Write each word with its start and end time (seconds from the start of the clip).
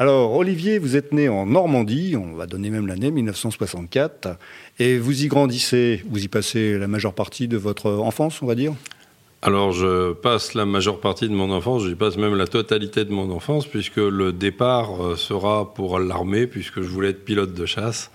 Alors 0.00 0.32
Olivier, 0.32 0.78
vous 0.78 0.96
êtes 0.96 1.12
né 1.12 1.28
en 1.28 1.44
Normandie, 1.44 2.16
on 2.16 2.34
va 2.34 2.46
donner 2.46 2.70
même 2.70 2.86
l'année 2.86 3.10
1964, 3.10 4.38
et 4.78 4.96
vous 4.96 5.24
y 5.24 5.28
grandissez, 5.28 6.02
vous 6.08 6.24
y 6.24 6.28
passez 6.28 6.78
la 6.78 6.88
majeure 6.88 7.12
partie 7.12 7.48
de 7.48 7.58
votre 7.58 7.90
enfance, 7.90 8.40
on 8.40 8.46
va 8.46 8.54
dire? 8.54 8.72
Alors, 9.42 9.72
je 9.72 10.14
passe 10.14 10.54
la 10.54 10.64
majeure 10.64 11.00
partie 11.00 11.28
de 11.28 11.34
mon 11.34 11.50
enfance, 11.50 11.84
j'y 11.84 11.96
passe 11.96 12.16
même 12.16 12.34
la 12.34 12.46
totalité 12.46 13.04
de 13.04 13.12
mon 13.12 13.30
enfance, 13.30 13.66
puisque 13.66 13.98
le 13.98 14.32
départ 14.32 15.04
euh, 15.04 15.16
sera 15.16 15.74
pour 15.74 15.98
l'armée, 15.98 16.46
puisque 16.46 16.80
je 16.80 16.88
voulais 16.88 17.10
être 17.10 17.22
pilote 17.22 17.52
de 17.52 17.66
chasse 17.66 18.10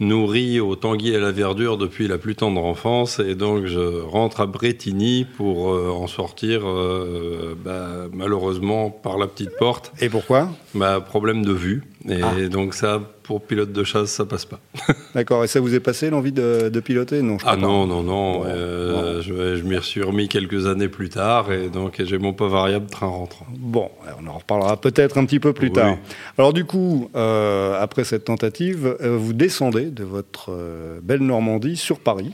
nourri 0.00 0.60
au 0.60 0.76
tanguy 0.76 1.10
et 1.10 1.16
à 1.16 1.20
la 1.20 1.32
verdure 1.32 1.78
depuis 1.78 2.08
la 2.08 2.18
plus 2.18 2.34
tendre 2.34 2.64
enfance 2.64 3.18
et 3.18 3.34
donc 3.34 3.66
je 3.66 4.00
rentre 4.02 4.40
à 4.40 4.46
Bretigny 4.46 5.26
pour 5.36 5.72
euh, 5.72 5.90
en 5.90 6.06
sortir 6.06 6.62
euh, 6.64 7.54
bah, 7.64 8.06
malheureusement 8.12 8.90
par 8.90 9.18
la 9.18 9.26
petite 9.26 9.56
porte. 9.58 9.92
Et 10.00 10.08
pourquoi? 10.08 10.48
Bah, 10.74 11.00
Problème 11.00 11.44
de 11.44 11.52
vue. 11.52 11.82
Et 12.08 12.20
ah. 12.22 12.48
donc 12.48 12.74
ça, 12.74 13.00
pour 13.22 13.42
pilote 13.42 13.72
de 13.72 13.84
chasse, 13.84 14.10
ça 14.10 14.24
passe 14.24 14.44
pas. 14.44 14.60
D'accord. 15.14 15.44
Et 15.44 15.48
ça 15.48 15.60
vous 15.60 15.74
est 15.74 15.80
passé 15.80 16.10
l'envie 16.10 16.32
de, 16.32 16.80
piloter? 16.84 17.22
Non. 17.22 17.36
ah 17.44 17.56
non, 17.56 17.86
non, 17.86 18.02
non, 18.02 18.44
euh, 18.46 19.22
Je, 19.22 19.56
je 19.56 19.62
m'y 19.62 19.82
suis 19.82 20.02
remis 20.02 20.28
quelques 20.28 20.66
années 20.66 20.88
plus 20.88 21.08
tard 21.08 21.52
et 21.52 21.68
donc 21.68 22.00
j'ai 22.02 22.18
mon 22.18 22.32
pas 22.32 22.48
variable 22.48 22.86
train 22.86 23.06
rentrant. 23.06 23.46
Bon, 23.56 23.90
on 24.20 24.26
en 24.28 24.38
reparlera 24.38 24.80
peut-être 24.80 25.18
un 25.18 25.24
petit 25.24 25.40
peu 25.40 25.52
plus 25.52 25.72
tard. 25.72 25.96
Alors 26.38 26.52
du 26.52 26.64
coup, 26.64 27.10
après 27.14 28.04
cette 28.04 28.24
tentative, 28.24 28.96
vous 29.00 29.32
descendez 29.32 29.86
de 29.86 30.04
votre 30.04 30.52
euh, 30.52 31.00
belle 31.02 31.22
Normandie 31.22 31.76
sur 31.76 32.00
Paris, 32.00 32.32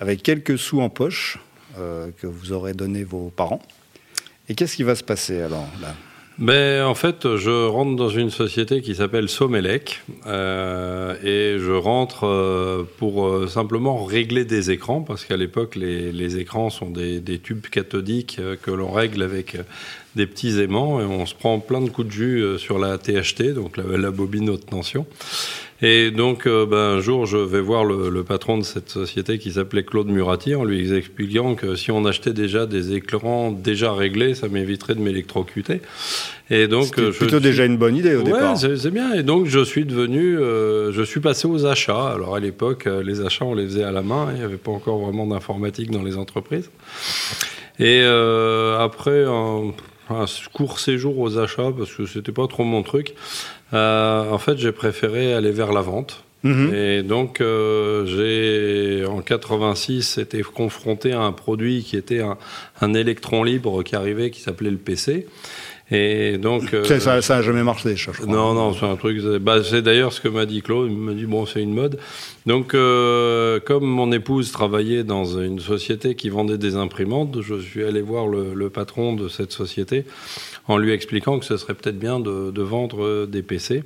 avec 0.00 0.22
quelques 0.22 0.58
sous 0.58 0.80
en 0.80 0.88
poche 0.88 1.38
euh, 1.78 2.10
que 2.18 2.26
vous 2.26 2.52
aurez 2.52 2.74
donné 2.74 3.04
vos 3.04 3.30
parents. 3.30 3.62
Et 4.48 4.54
qu'est-ce 4.54 4.76
qui 4.76 4.82
va 4.82 4.94
se 4.94 5.04
passer 5.04 5.40
alors 5.40 5.68
là? 5.80 5.94
Ben, 6.40 6.84
en 6.84 6.94
fait, 6.94 7.36
je 7.36 7.66
rentre 7.66 7.96
dans 7.96 8.08
une 8.08 8.30
société 8.30 8.82
qui 8.82 8.94
s'appelle 8.94 9.28
Somelec 9.28 10.02
euh, 10.26 11.14
et 11.22 11.58
je 11.58 11.72
rentre 11.72 12.86
pour 12.98 13.48
simplement 13.48 14.04
régler 14.04 14.44
des 14.44 14.70
écrans 14.70 15.02
parce 15.02 15.24
qu'à 15.24 15.36
l'époque, 15.36 15.76
les, 15.76 16.36
écrans 16.38 16.70
sont 16.70 16.90
des, 16.90 17.38
tubes 17.42 17.66
cathodiques 17.66 18.40
que 18.62 18.70
l'on 18.70 18.90
règle 18.90 19.22
avec 19.22 19.56
des 20.16 20.26
petits 20.26 20.58
aimants 20.60 21.00
et 21.00 21.04
on 21.04 21.26
se 21.26 21.34
prend 21.34 21.60
plein 21.60 21.80
de 21.80 21.90
coups 21.90 22.08
de 22.08 22.12
jus 22.12 22.58
sur 22.58 22.78
la 22.78 22.98
THT, 22.98 23.54
donc 23.54 23.76
la, 23.76 23.96
la 23.96 24.10
bobine 24.10 24.50
haute 24.50 24.66
tension. 24.66 25.06
Et 25.82 26.10
donc, 26.10 26.46
euh, 26.46 26.66
ben, 26.66 26.76
un 26.76 27.00
jour, 27.00 27.24
je 27.24 27.38
vais 27.38 27.60
voir 27.60 27.84
le, 27.84 28.22
patron 28.22 28.58
de 28.58 28.64
cette 28.64 28.90
société 28.90 29.38
qui 29.38 29.52
s'appelait 29.52 29.82
Claude 29.82 30.08
Murati 30.08 30.54
en 30.54 30.64
lui 30.64 30.92
expliquant 30.92 31.54
que 31.54 31.74
si 31.74 31.90
on 31.90 32.04
achetait 32.04 32.34
déjà 32.34 32.66
des 32.66 32.92
éclairants 32.92 33.50
déjà 33.50 33.92
réglés, 33.92 34.34
ça 34.34 34.48
m'éviterait 34.48 34.94
de 34.94 35.00
m'électrocuter. 35.00 35.80
Et 36.50 36.68
donc, 36.68 36.92
c'est 36.96 37.10
plutôt 37.12 37.40
déjà 37.40 37.64
une 37.64 37.78
bonne 37.78 37.96
idée 37.96 38.14
au 38.14 38.18
ouais, 38.18 38.32
départ. 38.32 38.58
c'est 38.58 38.90
bien. 38.90 39.14
Et 39.14 39.22
donc, 39.22 39.46
je 39.46 39.64
suis 39.64 39.86
devenu, 39.86 40.38
euh, 40.38 40.92
je 40.92 41.02
suis 41.02 41.20
passé 41.20 41.48
aux 41.48 41.64
achats. 41.64 42.10
Alors, 42.10 42.36
à 42.36 42.40
l'époque, 42.40 42.86
euh, 42.86 43.02
les 43.02 43.22
achats, 43.22 43.46
on 43.46 43.54
les 43.54 43.64
faisait 43.64 43.84
à 43.84 43.92
la 43.92 44.02
main. 44.02 44.28
Il 44.32 44.38
n'y 44.38 44.44
avait 44.44 44.58
pas 44.58 44.72
encore 44.72 44.98
vraiment 44.98 45.26
d'informatique 45.26 45.90
dans 45.90 46.02
les 46.02 46.16
entreprises. 46.18 46.70
Et 47.78 48.02
après 48.02 49.24
un, 49.24 49.72
un, 50.10 50.24
court 50.52 50.78
séjour 50.78 51.18
aux 51.18 51.38
achats, 51.38 51.70
parce 51.76 51.94
que 51.94 52.04
c'était 52.04 52.32
pas 52.32 52.46
trop 52.46 52.64
mon 52.64 52.82
truc, 52.82 53.14
euh, 53.14 53.59
en 53.72 54.38
fait, 54.38 54.58
j'ai 54.58 54.72
préféré 54.72 55.34
aller 55.34 55.50
vers 55.50 55.72
la 55.72 55.80
vente. 55.80 56.24
Mhm. 56.42 56.74
Et 56.74 57.02
donc, 57.02 57.40
euh, 57.40 58.06
j'ai 58.06 59.04
en 59.06 59.20
86 59.20 60.18
été 60.18 60.42
confronté 60.42 61.12
à 61.12 61.20
un 61.20 61.32
produit 61.32 61.82
qui 61.82 61.96
était 61.96 62.20
un, 62.20 62.38
un 62.80 62.94
électron 62.94 63.44
libre 63.44 63.82
qui 63.82 63.94
arrivait, 63.94 64.30
qui 64.30 64.40
s'appelait 64.40 64.70
le 64.70 64.78
PC. 64.78 65.26
Et 65.92 66.38
donc, 66.38 66.72
euh, 66.72 66.84
ça, 67.00 67.16
n'a 67.16 67.42
jamais 67.42 67.64
marché, 67.64 67.96
je 67.96 68.10
crois. 68.12 68.26
Non, 68.26 68.54
non, 68.54 68.72
c'est 68.74 68.86
un 68.86 68.94
truc. 68.94 69.20
Bah, 69.40 69.62
c'est 69.64 69.82
d'ailleurs 69.82 70.12
ce 70.12 70.20
que 70.20 70.28
m'a 70.28 70.46
dit 70.46 70.62
Claude. 70.62 70.88
Il 70.90 70.96
m'a 70.96 71.14
dit 71.14 71.26
bon, 71.26 71.46
c'est 71.46 71.62
une 71.62 71.74
mode. 71.74 71.98
Donc, 72.46 72.74
euh, 72.74 73.58
comme 73.58 73.84
mon 73.84 74.12
épouse 74.12 74.52
travaillait 74.52 75.02
dans 75.02 75.40
une 75.40 75.58
société 75.58 76.14
qui 76.14 76.28
vendait 76.28 76.58
des 76.58 76.76
imprimantes, 76.76 77.40
je 77.42 77.56
suis 77.58 77.82
allé 77.82 78.02
voir 78.02 78.28
le, 78.28 78.54
le 78.54 78.70
patron 78.70 79.14
de 79.14 79.28
cette 79.28 79.52
société 79.52 80.04
en 80.68 80.78
lui 80.78 80.92
expliquant 80.92 81.40
que 81.40 81.44
ce 81.44 81.56
serait 81.56 81.74
peut-être 81.74 81.98
bien 81.98 82.20
de, 82.20 82.52
de, 82.52 82.62
vendre 82.62 83.26
des 83.26 83.42
PC. 83.42 83.82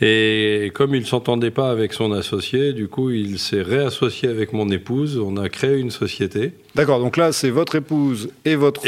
Et 0.00 0.72
comme 0.74 0.94
il 0.94 1.06
s'entendait 1.06 1.50
pas 1.50 1.70
avec 1.70 1.92
son 1.92 2.12
associé, 2.12 2.72
du 2.72 2.88
coup, 2.88 3.10
il 3.10 3.38
s'est 3.38 3.62
réassocié 3.62 4.30
avec 4.30 4.54
mon 4.54 4.70
épouse. 4.70 5.18
On 5.18 5.36
a 5.36 5.50
créé 5.50 5.76
une 5.76 5.90
société. 5.90 6.52
D'accord. 6.76 7.00
Donc 7.00 7.16
là, 7.16 7.32
c'est 7.32 7.48
votre 7.48 7.74
épouse 7.74 8.28
et 8.44 8.54
votre 8.54 8.82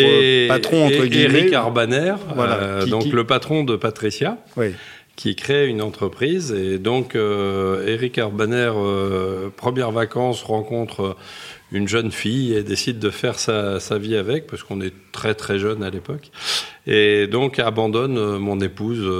patron 0.46 0.86
entre 0.86 1.04
et, 1.04 1.08
guillemets. 1.08 1.40
Eric 1.40 1.54
Arbaner, 1.54 2.14
voilà, 2.34 2.54
euh, 2.56 2.86
donc 2.86 3.06
le 3.06 3.24
patron 3.24 3.64
de 3.64 3.76
Patricia. 3.76 4.36
qui 5.16 5.34
crée 5.34 5.66
une 5.66 5.82
entreprise. 5.82 6.52
Et 6.52 6.78
donc, 6.78 7.16
euh, 7.16 7.84
Eric 7.88 8.18
Arbaner, 8.18 8.70
euh, 8.76 9.48
première 9.56 9.90
vacances, 9.90 10.44
rencontre 10.44 11.16
une 11.72 11.88
jeune 11.88 12.12
fille 12.12 12.54
et 12.54 12.62
décide 12.62 13.00
de 13.00 13.10
faire 13.10 13.36
sa, 13.36 13.80
sa 13.80 13.98
vie 13.98 14.14
avec, 14.14 14.46
parce 14.46 14.62
qu'on 14.62 14.80
est 14.80 14.92
très 15.10 15.34
très 15.34 15.58
jeune 15.58 15.82
à 15.82 15.90
l'époque. 15.90 16.30
Et 16.86 17.26
donc, 17.26 17.58
abandonne 17.58 18.38
mon 18.38 18.60
épouse 18.60 19.10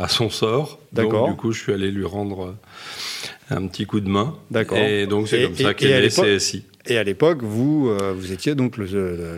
à 0.00 0.08
son 0.08 0.30
sort. 0.30 0.78
D'accord. 0.92 1.28
Du 1.28 1.36
coup, 1.36 1.52
je 1.52 1.60
suis 1.60 1.72
allé 1.72 1.90
lui 1.90 2.06
rendre 2.06 2.54
un 3.50 3.66
petit 3.66 3.86
coup 3.86 4.00
de 4.00 4.08
main. 4.08 4.36
D'accord. 4.50 4.78
Et 4.78 5.06
donc, 5.06 5.28
c'est 5.28 5.42
comme 5.44 5.56
ça 5.56 5.74
qu'est 5.74 6.00
né 6.00 6.08
CSI. 6.08 6.64
Et 6.86 6.98
à 6.98 7.04
l'époque, 7.04 7.42
vous, 7.42 7.88
euh, 7.88 8.12
vous 8.12 8.32
étiez 8.32 8.56
donc 8.56 8.76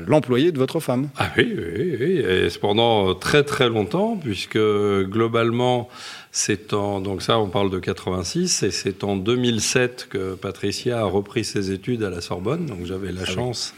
l'employé 0.06 0.50
de 0.50 0.58
votre 0.58 0.80
femme. 0.80 1.10
Ah 1.18 1.30
oui, 1.36 1.54
oui, 1.54 1.96
oui. 2.00 2.24
Et 2.26 2.48
pendant 2.58 3.14
très 3.14 3.42
très 3.42 3.68
longtemps, 3.68 4.16
puisque 4.16 4.58
globalement, 4.58 5.90
c'est 6.32 6.72
en 6.72 7.02
donc 7.02 7.20
ça, 7.20 7.38
on 7.38 7.48
parle 7.48 7.70
de 7.70 7.78
86, 7.78 8.62
et 8.62 8.70
c'est 8.70 9.04
en 9.04 9.16
2007 9.16 10.06
que 10.08 10.34
Patricia 10.36 11.00
a 11.00 11.04
repris 11.04 11.44
ses 11.44 11.70
études 11.70 12.02
à 12.02 12.08
la 12.08 12.22
Sorbonne. 12.22 12.64
Donc 12.64 12.86
j'avais 12.86 13.12
la 13.12 13.22
ah 13.22 13.30
chance. 13.30 13.74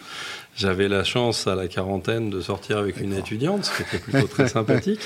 J'avais 0.56 0.88
la 0.88 1.04
chance 1.04 1.46
à 1.46 1.54
la 1.54 1.68
quarantaine 1.68 2.30
de 2.30 2.40
sortir 2.40 2.78
avec 2.78 3.00
une 3.00 3.12
étudiante, 3.12 3.66
ce 3.66 3.76
qui 3.76 3.82
était 3.82 3.98
plutôt 3.98 4.26
très 4.26 4.48
sympathique. 4.48 5.00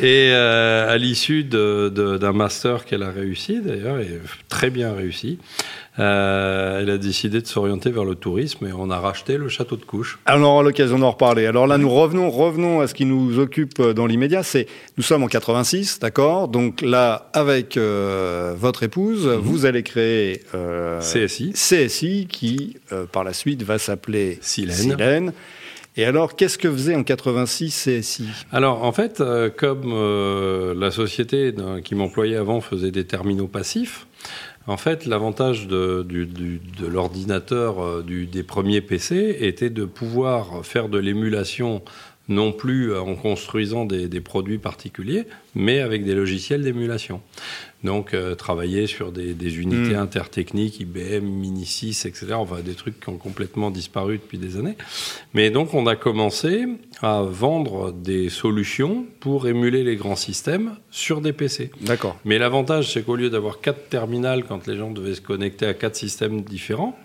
Et 0.00 0.30
euh, 0.30 0.88
à 0.88 0.96
l'issue 0.96 1.42
d'un 1.42 2.32
master 2.32 2.84
qu'elle 2.84 3.02
a 3.02 3.10
réussi, 3.10 3.60
d'ailleurs, 3.60 3.98
et 3.98 4.20
très 4.48 4.70
bien 4.70 4.94
réussi, 4.94 5.38
euh, 5.98 6.80
elle 6.80 6.90
a 6.90 6.98
décidé 6.98 7.40
de 7.40 7.46
s'orienter 7.46 7.90
vers 7.90 8.04
le 8.04 8.14
tourisme 8.14 8.66
et 8.66 8.72
on 8.72 8.90
a 8.90 8.98
racheté 8.98 9.38
le 9.38 9.48
château 9.48 9.76
de 9.76 9.84
Couche. 9.84 10.18
Alors 10.26 10.50
on 10.50 10.54
aura 10.54 10.62
l'occasion 10.62 10.98
d'en 10.98 11.10
reparler. 11.10 11.46
Alors 11.46 11.66
là, 11.66 11.78
nous 11.78 11.90
revenons, 11.90 12.30
revenons 12.30 12.80
à 12.80 12.86
ce 12.86 12.94
qui 12.94 13.06
nous 13.06 13.38
occupe 13.38 13.80
dans 13.80 14.06
l'immédiat. 14.06 14.42
C'est 14.42 14.66
nous 14.96 15.02
sommes 15.02 15.22
en 15.22 15.28
86, 15.28 15.98
d'accord? 16.00 16.48
Donc 16.48 16.82
là, 16.82 17.30
avec 17.32 17.76
euh, 17.76 18.54
votre 18.56 18.82
épouse, 18.82 19.26
mhm. 19.26 19.36
vous 19.36 19.66
allez 19.66 19.82
créer 19.82 20.42
euh, 20.54 21.00
CSI, 21.00 21.52
CSI 21.52 22.26
qui 22.30 22.76
euh, 22.92 23.06
par 23.06 23.24
la 23.24 23.32
suite 23.32 23.62
va 23.62 23.78
s'appeler 23.78 24.38
Silène. 24.40 25.32
Et 25.98 26.04
alors, 26.04 26.36
qu'est-ce 26.36 26.58
que 26.58 26.70
faisait 26.70 26.94
en 26.94 27.02
86 27.02 27.70
CSI 27.70 28.28
Alors, 28.52 28.84
en 28.84 28.92
fait, 28.92 29.22
euh, 29.22 29.48
comme 29.48 29.94
la 30.78 30.90
société 30.90 31.54
qui 31.84 31.94
m'employait 31.94 32.36
avant 32.36 32.60
faisait 32.60 32.90
des 32.90 33.06
terminaux 33.06 33.46
passifs, 33.46 34.06
en 34.66 34.76
fait, 34.76 35.06
l'avantage 35.06 35.68
de, 35.68 36.06
l'ordinateur 36.86 37.82
euh, 37.82 38.02
des 38.02 38.42
premiers 38.42 38.80
PC 38.80 39.36
était 39.40 39.70
de 39.70 39.84
pouvoir 39.84 40.64
faire 40.64 40.88
de 40.88 40.98
l'émulation 40.98 41.82
non 42.28 42.52
plus 42.52 42.96
en 42.96 43.14
construisant 43.14 43.84
des, 43.84 44.20
produits 44.20 44.58
particuliers, 44.58 45.26
mais 45.54 45.80
avec 45.80 46.04
des 46.04 46.14
logiciels 46.14 46.62
d'émulation. 46.62 47.20
Donc, 47.86 48.14
euh, 48.14 48.34
travailler 48.34 48.86
sur 48.86 49.12
des, 49.12 49.58
unités 49.58 49.94
hmm. 49.94 50.00
intertechniques, 50.00 50.80
IBM, 50.80 51.24
Mini6, 51.24 52.06
etc. 52.06 52.32
Enfin, 52.32 52.60
des 52.60 52.74
trucs 52.74 53.00
qui 53.00 53.08
ont 53.08 53.16
complètement 53.16 53.70
disparu 53.70 54.18
depuis 54.18 54.38
des 54.38 54.56
années. 54.58 54.76
Mais 55.34 55.50
donc, 55.50 55.72
on 55.72 55.86
a 55.86 55.96
commencé 55.96 56.66
à 57.00 57.22
vendre 57.22 57.92
des 57.92 58.28
solutions 58.28 59.06
pour 59.20 59.46
émuler 59.46 59.84
les 59.84 59.96
grands 59.96 60.16
systèmes 60.16 60.76
sur 60.90 61.20
des 61.20 61.32
PC. 61.32 61.70
D'accord. 61.80 62.18
Mais 62.24 62.38
l'avantage, 62.38 62.92
c'est 62.92 63.02
qu'au 63.02 63.16
lieu 63.16 63.30
d'avoir 63.30 63.60
quatre 63.60 63.88
terminals 63.88 64.44
quand 64.44 64.66
les 64.66 64.76
gens 64.76 64.90
devaient 64.90 65.14
se 65.14 65.20
connecter 65.20 65.66
à 65.66 65.74
quatre 65.74 65.96
systèmes 65.96 66.42
différents, 66.42 66.98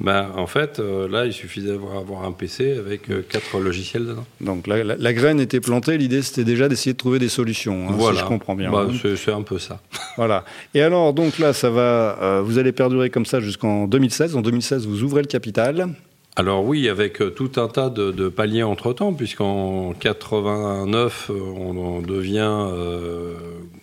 Ben, 0.00 0.28
en 0.36 0.46
fait, 0.46 0.80
euh, 0.80 1.08
là, 1.08 1.24
il 1.24 1.32
suffisait 1.32 1.68
d'avoir 1.68 2.24
un 2.24 2.32
PC 2.32 2.76
avec 2.76 3.10
euh, 3.10 3.22
quatre 3.26 3.58
logiciels 3.60 4.06
dedans. 4.06 4.26
Donc 4.40 4.66
la, 4.66 5.12
graine 5.12 5.38
était 5.38 5.60
plantée, 5.60 5.96
l'idée 5.96 6.22
c'était 6.22 6.44
déjà 6.44 6.68
d'essayer 6.68 6.92
de 6.92 6.98
trouver 6.98 7.20
des 7.20 7.28
solutions, 7.28 7.88
hein, 7.88 8.12
si 8.12 8.18
je 8.18 8.24
comprends 8.24 8.56
bien. 8.56 8.72
Bah, 8.72 8.88
c'est 9.16 9.32
un 9.32 9.42
peu 9.42 9.58
ça. 9.58 9.80
Voilà. 10.16 10.44
Et 10.74 10.82
alors, 10.82 11.12
donc 11.12 11.38
là, 11.38 11.52
ça 11.52 11.70
va, 11.70 12.18
euh, 12.22 12.42
vous 12.44 12.58
allez 12.58 12.70
perdurer 12.72 13.10
comme 13.10 13.26
ça 13.26 13.40
jusqu'en 13.40 13.88
2016. 13.88 14.36
En 14.36 14.42
2016, 14.42 14.86
vous 14.86 15.02
ouvrez 15.02 15.22
le 15.22 15.26
capital. 15.26 15.88
Alors 16.36 16.64
oui, 16.64 16.88
avec 16.88 17.18
tout 17.34 17.50
un 17.56 17.68
tas 17.68 17.90
de, 17.90 18.28
paliers 18.28 18.62
entre-temps, 18.62 19.12
puisqu'en 19.12 19.92
89, 19.92 21.30
on, 21.30 22.00
devient 22.00 22.42
on 22.42 23.73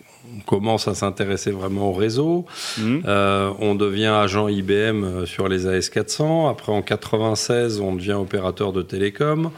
commence 0.42 0.88
à 0.88 0.94
s'intéresser 0.94 1.50
vraiment 1.50 1.90
au 1.90 1.92
réseau. 1.92 2.44
Mmh. 2.78 2.98
Euh, 3.06 3.50
on 3.60 3.74
devient 3.74 4.06
agent 4.06 4.48
IBM 4.48 5.04
euh, 5.04 5.26
sur 5.26 5.48
les 5.48 5.66
AS400. 5.66 6.50
Après, 6.50 6.72
en 6.72 6.82
96, 6.82 7.80
on 7.80 7.94
devient 7.94 8.12
opérateur 8.12 8.72
de 8.72 8.82
télécom. 8.82 9.50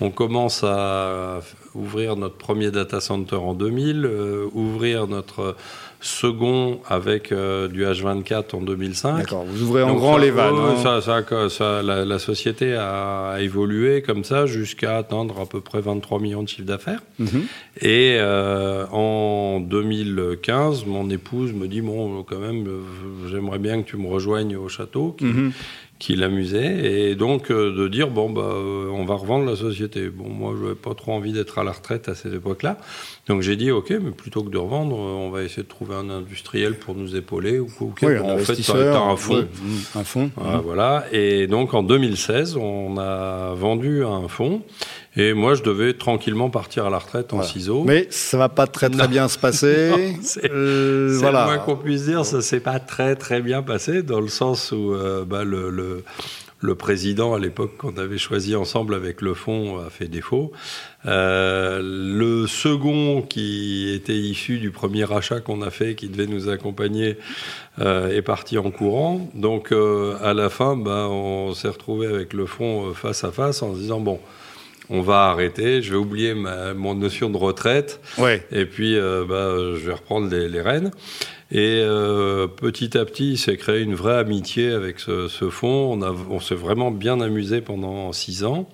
On 0.00 0.10
commence 0.10 0.64
à 0.64 1.40
ouvrir 1.74 2.16
notre 2.16 2.36
premier 2.36 2.70
data 2.70 3.00
center 3.00 3.36
en 3.36 3.54
2000, 3.54 4.04
euh, 4.04 4.46
ouvrir 4.52 5.06
notre 5.06 5.54
second 6.02 6.80
avec 6.88 7.32
euh, 7.32 7.68
du 7.68 7.84
H24 7.84 8.56
en 8.56 8.60
2005. 8.60 9.18
D'accord, 9.18 9.44
vous 9.44 9.62
ouvrez 9.62 9.82
en 9.82 9.94
grand 9.94 10.18
les 10.18 10.30
vannes. 10.30 10.54
Hein. 10.54 11.00
Ça, 11.00 11.82
la, 11.82 12.18
société 12.18 12.74
a, 12.74 13.36
évolué 13.40 14.02
comme 14.02 14.24
ça 14.24 14.46
jusqu'à 14.46 14.98
atteindre 14.98 15.40
à 15.40 15.46
peu 15.46 15.60
près 15.60 15.80
23 15.80 16.20
millions 16.20 16.42
de 16.42 16.48
chiffres 16.48 16.66
d'affaires. 16.66 17.02
Mhm. 17.18 17.44
Et 17.80 18.16
euh, 18.18 18.86
en 18.88 19.60
2015, 19.60 20.86
mon 20.86 21.08
épouse 21.08 21.52
me 21.52 21.68
dit, 21.68 21.80
bon, 21.80 22.22
quand 22.24 22.38
même, 22.38 22.66
j'aimerais 23.30 23.58
bien 23.58 23.82
que 23.82 23.88
tu 23.88 23.96
me 23.96 24.08
rejoignes 24.08 24.56
au 24.56 24.68
château. 24.68 25.16
Mhm 25.20 25.52
qui 26.02 26.16
l'amusait 26.16 27.10
et 27.10 27.14
donc 27.14 27.52
euh, 27.52 27.72
de 27.72 27.86
dire 27.86 28.10
bon 28.10 28.28
bah 28.28 28.42
euh, 28.42 28.88
on 28.90 29.04
va 29.04 29.14
revendre 29.14 29.48
la 29.48 29.54
société. 29.54 30.08
Bon 30.08 30.28
moi 30.28 30.52
je 30.58 30.64
n'avais 30.64 30.74
pas 30.74 30.96
trop 30.96 31.12
envie 31.12 31.32
d'être 31.32 31.60
à 31.60 31.64
la 31.64 31.70
retraite 31.70 32.08
à 32.08 32.16
cette 32.16 32.34
époque-là, 32.34 32.76
donc 33.28 33.42
j'ai 33.42 33.54
dit 33.54 33.70
ok 33.70 33.90
mais 34.02 34.10
plutôt 34.10 34.42
que 34.42 34.50
de 34.50 34.58
revendre, 34.58 34.98
on 34.98 35.30
va 35.30 35.44
essayer 35.44 35.62
de 35.62 35.68
trouver 35.68 35.94
un 35.94 36.10
industriel 36.10 36.74
pour 36.74 36.96
nous 36.96 37.14
épauler 37.14 37.60
ou 37.60 37.68
quoi. 37.68 37.92
Oui, 38.02 38.18
en 38.18 38.36
fait 38.38 38.56
tu 38.56 38.72
as 38.72 39.00
un 39.00 39.14
fonds, 39.14 39.46
un 39.94 40.02
fonds. 40.02 40.32
Voilà 40.64 41.04
et 41.12 41.46
donc 41.46 41.72
en 41.72 41.84
2016 41.84 42.56
on 42.56 42.98
a 42.98 43.54
vendu 43.54 44.04
un 44.04 44.26
fonds 44.26 44.62
et 45.14 45.34
moi, 45.34 45.54
je 45.54 45.62
devais 45.62 45.92
tranquillement 45.92 46.48
partir 46.48 46.86
à 46.86 46.90
la 46.90 46.98
retraite 46.98 47.34
en 47.34 47.42
ciseaux. 47.42 47.84
Mais 47.84 48.06
ça 48.10 48.38
va 48.38 48.48
pas 48.48 48.66
très 48.66 48.88
très 48.88 49.08
bien 49.08 49.28
se 49.28 49.38
passer. 49.38 50.16
c'est 50.22 50.50
euh, 50.50 51.16
voilà. 51.20 51.40
le 51.40 51.46
moins 51.46 51.58
qu'on 51.58 51.76
puisse 51.76 52.04
dire. 52.04 52.24
Ça 52.24 52.40
s'est 52.40 52.60
pas 52.60 52.80
très 52.80 53.14
très 53.14 53.42
bien 53.42 53.62
passé 53.62 54.02
dans 54.02 54.20
le 54.20 54.28
sens 54.28 54.72
où 54.72 54.94
euh, 54.94 55.26
bah, 55.26 55.44
le, 55.44 55.68
le, 55.68 56.02
le, 56.60 56.74
président 56.76 57.34
à 57.34 57.38
l'époque 57.38 57.76
qu'on 57.76 57.98
avait 57.98 58.16
choisi 58.16 58.56
ensemble 58.56 58.94
avec 58.94 59.20
le 59.20 59.34
fonds 59.34 59.80
a 59.80 59.90
fait 59.90 60.08
défaut. 60.08 60.52
Euh, 61.04 61.82
le 61.82 62.46
second 62.46 63.20
qui 63.20 63.92
était 63.94 64.16
issu 64.16 64.60
du 64.60 64.70
premier 64.70 65.04
rachat 65.04 65.40
qu'on 65.40 65.60
a 65.60 65.68
fait, 65.70 65.94
qui 65.94 66.08
devait 66.08 66.26
nous 66.26 66.48
accompagner, 66.48 67.18
euh, 67.80 68.16
est 68.16 68.22
parti 68.22 68.56
en 68.56 68.70
courant. 68.70 69.28
Donc 69.34 69.72
euh, 69.72 70.16
à 70.22 70.32
la 70.32 70.48
fin, 70.48 70.74
bah, 70.74 71.08
on 71.10 71.52
s'est 71.52 71.68
retrouvé 71.68 72.06
avec 72.06 72.32
le 72.32 72.46
fonds 72.46 72.94
face 72.94 73.24
à 73.24 73.30
face 73.30 73.62
en 73.62 73.74
se 73.74 73.78
disant 73.78 74.00
bon 74.00 74.18
on 74.90 75.00
va 75.00 75.30
arrêter, 75.30 75.82
je 75.82 75.92
vais 75.92 75.98
oublier 75.98 76.34
ma, 76.34 76.74
mon 76.74 76.94
notion 76.94 77.30
de 77.30 77.36
retraite, 77.36 78.00
ouais. 78.18 78.46
et 78.50 78.66
puis 78.66 78.96
euh, 78.96 79.24
bah, 79.28 79.78
je 79.78 79.86
vais 79.86 79.94
reprendre 79.94 80.28
les, 80.28 80.48
les 80.48 80.60
rênes. 80.60 80.90
Et 81.54 81.82
euh, 81.84 82.46
petit 82.46 82.96
à 82.96 83.04
petit, 83.04 83.32
il 83.32 83.38
s'est 83.38 83.58
créé 83.58 83.82
une 83.82 83.94
vraie 83.94 84.16
amitié 84.16 84.72
avec 84.72 84.98
ce, 84.98 85.28
ce 85.28 85.50
fonds. 85.50 85.92
On, 85.92 86.02
on 86.30 86.40
s'est 86.40 86.54
vraiment 86.54 86.90
bien 86.90 87.20
amusé 87.20 87.60
pendant 87.60 88.10
six 88.12 88.42
ans. 88.44 88.70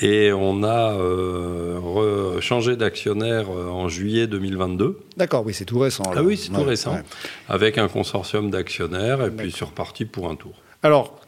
Et 0.00 0.30
on 0.32 0.62
a 0.62 0.92
euh, 0.92 2.40
changé 2.40 2.76
d'actionnaire 2.76 3.50
en 3.50 3.88
juillet 3.88 4.28
2022. 4.28 4.96
D'accord, 5.16 5.44
oui, 5.44 5.54
c'est 5.54 5.64
tout 5.64 5.80
récent. 5.80 6.04
Ah 6.14 6.22
oui, 6.22 6.36
c'est 6.36 6.52
tout 6.52 6.62
récent. 6.62 6.96
Avec 7.48 7.78
un 7.78 7.88
consortium 7.88 8.48
d'actionnaires, 8.48 9.24
et 9.24 9.30
puis 9.32 9.50
c'est 9.50 9.64
reparti 9.64 10.04
pour 10.04 10.30
un 10.30 10.36
tour. 10.36 10.52
Alors, 10.84 11.18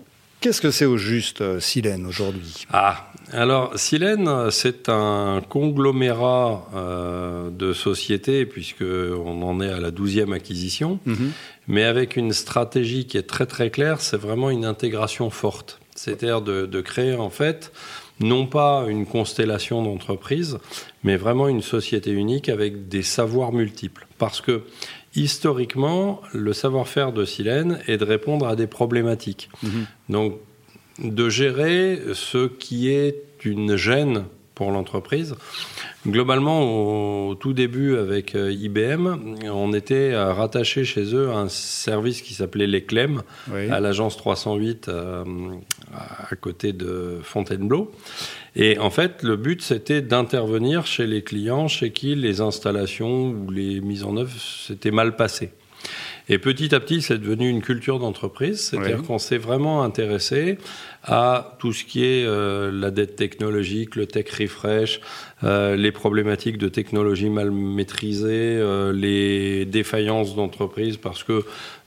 Qu'est-ce 0.47 0.61
que 0.61 0.71
c'est 0.71 0.85
au 0.85 0.97
juste 0.97 1.41
euh, 1.41 1.59
Silène 1.59 2.07
aujourd'hui? 2.07 2.67
Ah, 2.73 3.11
alors 3.33 3.77
Silène, 3.77 4.53
c'est 4.53 4.89
un 4.89 5.43
conglomérat 5.49 6.71
euh, 6.73 7.51
de 7.51 7.73
sociétés, 7.73 8.47
puisqu'on 8.47 9.43
en 9.43 9.61
est 9.61 9.69
à 9.69 9.81
la 9.81 9.91
douzième 9.91 10.33
acquisition, 10.33 11.01
mhm. 11.05 11.33
mais 11.67 11.83
avec 11.83 12.15
une 12.15 12.33
stratégie 12.33 13.07
qui 13.07 13.19
est 13.19 13.27
très 13.27 13.47
très 13.47 13.71
claire, 13.71 14.01
c'est 14.01 14.19
vraiment 14.19 14.49
une 14.49 14.65
intégration 14.65 15.31
forte. 15.31 15.81
C'est-à-dire 15.97 16.43
de, 16.43 16.65
de, 16.65 16.81
créer 16.81 17.17
en 17.17 17.31
fait 17.31 17.73
non 18.21 18.47
pas 18.47 18.87
une 18.89 19.07
constellation 19.07 19.83
d'entreprises, 19.83 20.59
mais 21.05 21.17
vraiment 21.17 21.49
une 21.49 21.63
société 21.63 22.11
unique 22.11 22.49
avec 22.49 22.89
des 22.89 23.03
savoirs 23.03 23.53
multiples. 23.53 24.07
Parce 24.19 24.41
que 24.41 24.63
historiquement, 25.15 26.21
le 26.33 26.53
savoir-faire 26.53 27.13
de 27.13 27.25
Silène 27.25 27.81
est 27.87 27.99
de 27.99 28.05
répondre 28.05 28.47
à 28.47 28.57
des 28.57 28.67
problématiques. 28.67 29.49
Mhm. 29.63 29.87
Donc, 30.09 30.39
de 30.99 31.29
gérer 31.29 32.01
ce 32.15 32.47
qui 32.47 32.89
est 32.89 33.23
une 33.45 33.77
gêne 33.77 34.25
pour 34.57 34.73
l'entreprise. 34.73 35.37
Globalement, 36.07 37.29
au, 37.29 37.35
tout 37.35 37.53
début 37.53 37.97
avec 37.97 38.35
euh, 38.35 38.51
IBM, 38.51 39.37
on 39.45 39.73
était 39.75 40.17
rattaché 40.17 40.85
chez 40.85 41.15
eux 41.15 41.31
à 41.31 41.37
un 41.37 41.49
service 41.49 42.23
qui 42.23 42.35
s'appelait 42.35 42.67
les 42.67 42.83
Clem, 42.83 43.23
à 43.71 43.81
l'agence 43.81 44.17
308 44.17 44.89
euh, 44.89 45.25
à 45.93 46.35
côté 46.37 46.73
de 46.73 47.19
Fontainebleau. 47.23 47.93
Et 48.57 48.79
en 48.79 48.91
fait, 48.91 49.23
le 49.23 49.37
but, 49.37 49.61
c'était 49.61 50.01
d'intervenir 50.01 50.87
chez 50.87 51.07
les 51.07 51.23
clients 51.23 51.69
chez 51.69 51.93
qui 51.93 52.15
les 52.15 52.41
installations 52.41 53.29
ou 53.29 53.51
les 53.51 53.81
mises 53.81 54.05
en 54.05 54.17
œuvre 54.17 54.33
s'étaient 54.41 54.91
mal 54.91 55.17
passées. 55.17 55.51
Et 56.29 56.39
petit 56.39 56.75
à 56.75 56.81
petit, 56.81 57.03
c'est 57.03 57.19
devenu 57.19 57.49
une 57.49 57.63
culture 57.63 58.01
d'entreprise, 58.01 58.61
c'est-à-dire 58.61 59.03
qu'on 59.03 59.19
s'est 59.19 59.39
vraiment 59.39 59.83
intéressé 59.83 60.59
à 61.05 61.57
tout 61.61 61.73
ce 61.73 61.85
qui 61.85 62.05
est 62.05 62.25
euh, 62.25 62.73
la 62.73 62.91
dette 62.91 63.15
technologique, 63.15 63.95
le 63.95 64.07
tech 64.07 64.29
refresh, 64.33 65.01
euh, 65.45 65.77
les 65.77 65.93
problématiques 65.93 66.59
de 66.59 66.69
technologie 66.69 67.31
mal 67.31 67.53
maîtrisée, 67.53 68.57
euh, 68.59 68.93
les 68.93 69.67
défaillances 69.67 70.35
d'entreprise 70.35 70.97
parce 70.97 71.23
que 71.23 71.45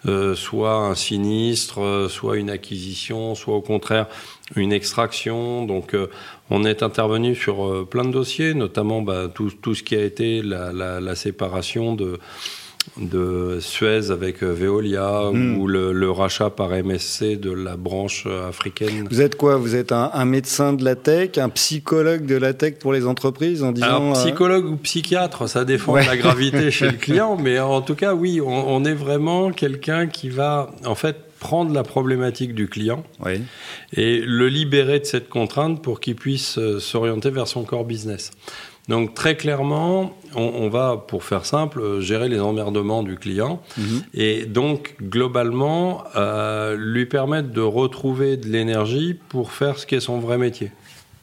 euh, 0.07 0.36
soit 0.36 0.75
un 0.75 0.95
sinistre, 0.95 1.81
euh, 1.81 2.07
soit 2.07 2.38
une 2.38 2.50
acquisition, 2.50 3.36
soit 3.36 3.56
au 3.56 3.62
contraire 3.62 4.07
une 4.56 4.71
extraction. 4.71 5.65
Donc 5.65 5.97
on 6.50 6.63
est 6.63 6.81
intervenu 6.81 7.36
sur 7.36 7.88
plein 7.89 8.06
de 8.06 8.12
dossiers, 8.12 8.53
notamment 8.53 9.01
bah, 9.01 9.27
tout, 9.33 9.51
tout, 9.62 9.75
ce 9.75 9.83
qui 9.83 9.95
a 9.95 10.03
été 10.03 10.41
la, 10.41 10.71
la, 10.71 11.01
la 11.01 11.15
séparation 11.15 11.94
de 11.94 12.19
de 13.00 13.60
Suez 13.62 14.12
avec 14.12 14.44
euh, 14.44 14.53
Veolia 14.53 15.32
hmm. 15.32 15.58
ou 15.58 15.68
le, 15.68 16.12
rachat 16.12 16.50
par 16.50 16.72
MSC 16.72 17.39
de 17.39 17.51
la 17.51 17.77
branche 17.77 18.25
euh, 18.27 18.50
africaine. 18.50 19.08
Vous 19.10 19.22
êtes 19.22 19.36
quoi? 19.36 19.58
Vous 19.58 19.75
êtes 19.75 19.91
un, 19.91 20.25
médecin 20.25 20.74
de 20.74 20.84
la 20.84 20.96
tech, 20.96 21.38
un 21.38 21.50
psychologue 21.50 22.25
de 22.25 22.36
la 22.36 22.53
tech 22.53 22.75
pour 22.79 22.94
les 22.94 23.06
entreprises 23.06 23.63
en 23.63 23.72
disant 23.72 24.12
euh, 24.12 24.13
psychologue 24.13 24.65
ou 24.65 24.75
psychiatre, 24.77 25.48
ça 25.48 25.65
défend 25.65 25.96
la 25.96 26.18
gravité 26.18 26.72
chez 26.72 26.88
le 26.88 26.98
client, 26.98 27.38
mais 27.38 27.60
en 27.60 27.82
tout 27.82 27.96
cas, 27.96 28.13
oui, 28.13 28.41
on, 28.41 28.84
est 28.86 28.94
vraiment 28.94 29.51
quelqu'un 29.51 30.08
qui 30.08 30.29
va 30.29 30.72
en 30.86 30.96
fait 30.96 31.18
prendre 31.39 31.74
la 31.74 31.84
problématique 31.84 32.53
du 32.53 32.68
client 32.68 33.03
et 33.94 34.22
le 34.22 34.48
libérer 34.48 35.00
de 35.00 35.06
cette 35.06 35.29
contrainte 35.29 35.82
pour 35.82 36.00
qu'il 36.00 36.15
puisse 36.15 36.60
s'orienter 36.79 37.29
vers 37.29 37.48
son 37.48 37.63
core 37.63 37.86
business. 37.86 38.32
Donc 38.89 39.13
très 39.13 39.38
clairement, 39.38 40.17
on, 40.36 40.67
va, 40.67 41.05
pour 41.08 41.24
faire 41.24 41.46
simple, 41.46 42.01
gérer 42.01 42.27
les 42.27 42.39
emmerdements 42.39 43.03
du 43.03 43.17
client 43.17 43.62
mhm. 43.77 44.01
et 44.15 44.46
donc 44.46 44.96
globalement 45.01 46.03
euh, 46.15 46.75
lui 46.75 47.05
permettre 47.05 47.50
de 47.50 47.62
retrouver 47.62 48.36
de 48.36 48.48
l'énergie 48.48 49.15
pour 49.29 49.51
faire 49.51 49.77
ce 49.77 49.86
qui 49.86 49.93
est 49.93 50.00
son 50.00 50.19
vrai 50.19 50.39
métier. 50.39 50.72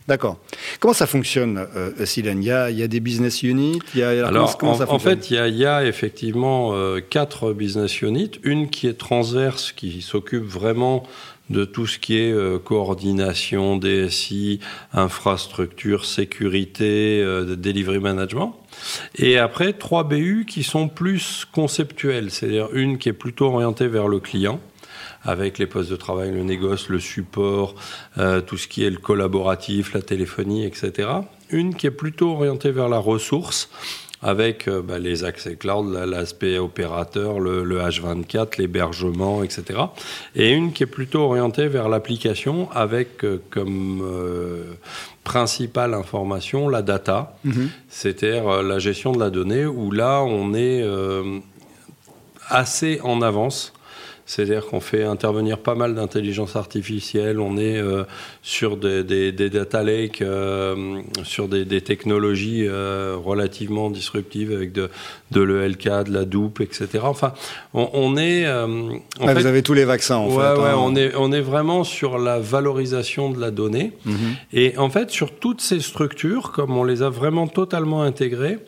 D'accord. 0.06 0.38
Comment 0.78 0.94
ça 0.94 1.08
fonctionne, 1.08 1.66
euh, 1.74 1.90
il, 2.16 2.44
y 2.44 2.50
a, 2.52 2.70
il 2.70 2.78
y 2.78 2.82
a 2.84 2.86
des 2.86 3.00
business 3.00 3.42
units? 3.42 3.80
Il 3.94 4.00
y 4.00 4.04
a, 4.04 4.26
Alors, 4.28 4.56
en, 4.62 4.98
fait, 5.00 5.32
il 5.32 5.56
y 5.56 5.66
a, 5.66 5.84
effectivement 5.84 6.74
euh, 6.74 7.00
quatre 7.00 7.52
business 7.52 8.02
units. 8.02 8.30
Une 8.44 8.70
qui 8.70 8.86
est 8.86 8.96
transverse, 8.96 9.72
qui 9.72 10.02
s'occupe 10.02 10.44
vraiment 10.44 11.02
de 11.50 11.64
tout 11.64 11.86
ce 11.86 11.98
qui 11.98 12.18
est 12.18 12.32
euh, 12.32 12.58
coordination, 12.58 13.76
DSI, 13.76 14.60
infrastructure, 14.92 16.04
sécurité, 16.04 17.22
euh, 17.22 17.56
delivery 17.56 18.00
management. 18.00 18.56
Et 19.16 19.38
après, 19.38 19.72
trois 19.72 20.04
BU 20.04 20.44
qui 20.48 20.62
sont 20.62 20.88
plus 20.88 21.46
conceptuels, 21.50 22.30
c'est-à-dire 22.30 22.68
une 22.72 22.98
qui 22.98 23.08
est 23.08 23.14
plutôt 23.14 23.46
orientée 23.46 23.86
vers 23.86 24.08
le 24.08 24.18
client, 24.18 24.60
avec 25.22 25.58
les 25.58 25.66
postes 25.66 25.90
de 25.90 25.96
travail, 25.96 26.32
le 26.32 26.42
négoce, 26.42 26.88
le 26.88 27.00
support, 27.00 27.74
euh, 28.18 28.40
tout 28.40 28.56
ce 28.56 28.68
qui 28.68 28.84
est 28.84 28.90
le 28.90 28.98
collaboratif, 28.98 29.92
la 29.92 30.02
téléphonie, 30.02 30.64
etc. 30.64 31.08
Une 31.50 31.74
qui 31.74 31.86
est 31.86 31.92
plutôt 31.92 32.32
orientée 32.32 32.70
vers 32.70 32.88
la 32.88 32.98
ressource, 32.98 33.68
avec 34.22 34.68
euh, 34.68 34.82
bah, 34.82 34.98
les 34.98 35.24
accès 35.24 35.56
cloud, 35.56 35.92
l'aspect 35.92 36.58
opérateur, 36.58 37.38
le, 37.38 37.64
H24, 37.64 38.58
l'hébergement, 38.58 39.42
etc. 39.42 39.80
Et 40.34 40.50
une 40.52 40.72
qui 40.72 40.84
est 40.84 40.86
plutôt 40.86 41.20
orientée 41.20 41.68
vers 41.68 41.88
l'application 41.88 42.70
avec 42.72 43.24
euh, 43.24 43.42
comme 43.50 44.00
euh, 44.02 44.74
principale 45.24 45.94
information 45.94 46.68
la 46.68 46.82
data, 46.82 47.36
mhm. 47.44 47.68
c'est-à-dire 47.88 48.62
la 48.62 48.78
gestion 48.78 49.12
de 49.12 49.20
la 49.20 49.30
donnée, 49.30 49.66
où 49.66 49.90
là 49.90 50.22
on 50.22 50.54
est 50.54 50.84
assez 52.48 53.00
en 53.02 53.22
avance 53.22 53.72
c'est-à-dire 54.26 54.66
qu'on 54.66 54.80
fait 54.80 55.04
intervenir 55.04 55.58
pas 55.58 55.76
mal 55.76 55.94
d'intelligence 55.94 56.56
artificielle, 56.56 57.38
on 57.38 57.56
est 57.56 57.78
euh, 57.78 58.02
sur 58.42 58.76
des, 58.76 59.30
data 59.32 59.84
lakes, 59.84 60.20
euh, 60.20 61.00
sur 61.22 61.46
des, 61.46 61.80
technologies 61.80 62.66
euh, 62.66 63.16
relativement 63.16 63.88
disruptives 63.88 64.52
avec 64.52 64.72
de, 64.72 64.90
de 65.30 65.40
l'ELK, 65.40 65.84
de 66.06 66.12
la 66.12 66.24
doupe, 66.24 66.60
etc. 66.60 66.88
Enfin, 67.04 67.34
on, 67.72 68.16
est... 68.16 68.50
En 68.50 68.98
ah, 69.20 69.32
vous 69.32 69.46
avez 69.46 69.62
tous 69.62 69.74
les 69.74 69.84
vaccins, 69.84 70.16
en 70.16 70.28
fait. 70.28 70.36
Ouais, 70.36 70.44
hein. 70.44 70.74
on, 70.76 70.96
est, 70.96 71.14
on 71.14 71.30
est 71.30 71.40
vraiment 71.40 71.84
sur 71.84 72.18
la 72.18 72.40
valorisation 72.40 73.30
de 73.30 73.40
la 73.40 73.52
donnée. 73.52 73.92
Mhm. 74.04 74.16
Et 74.52 74.76
en 74.76 74.90
fait, 74.90 75.10
sur 75.10 75.38
toutes 75.38 75.60
ces 75.60 75.78
structures, 75.78 76.50
comme 76.50 76.76
on 76.76 76.82
les 76.82 77.02
a 77.02 77.10
vraiment 77.10 77.46
totalement 77.46 78.02
intégrées, 78.02 78.58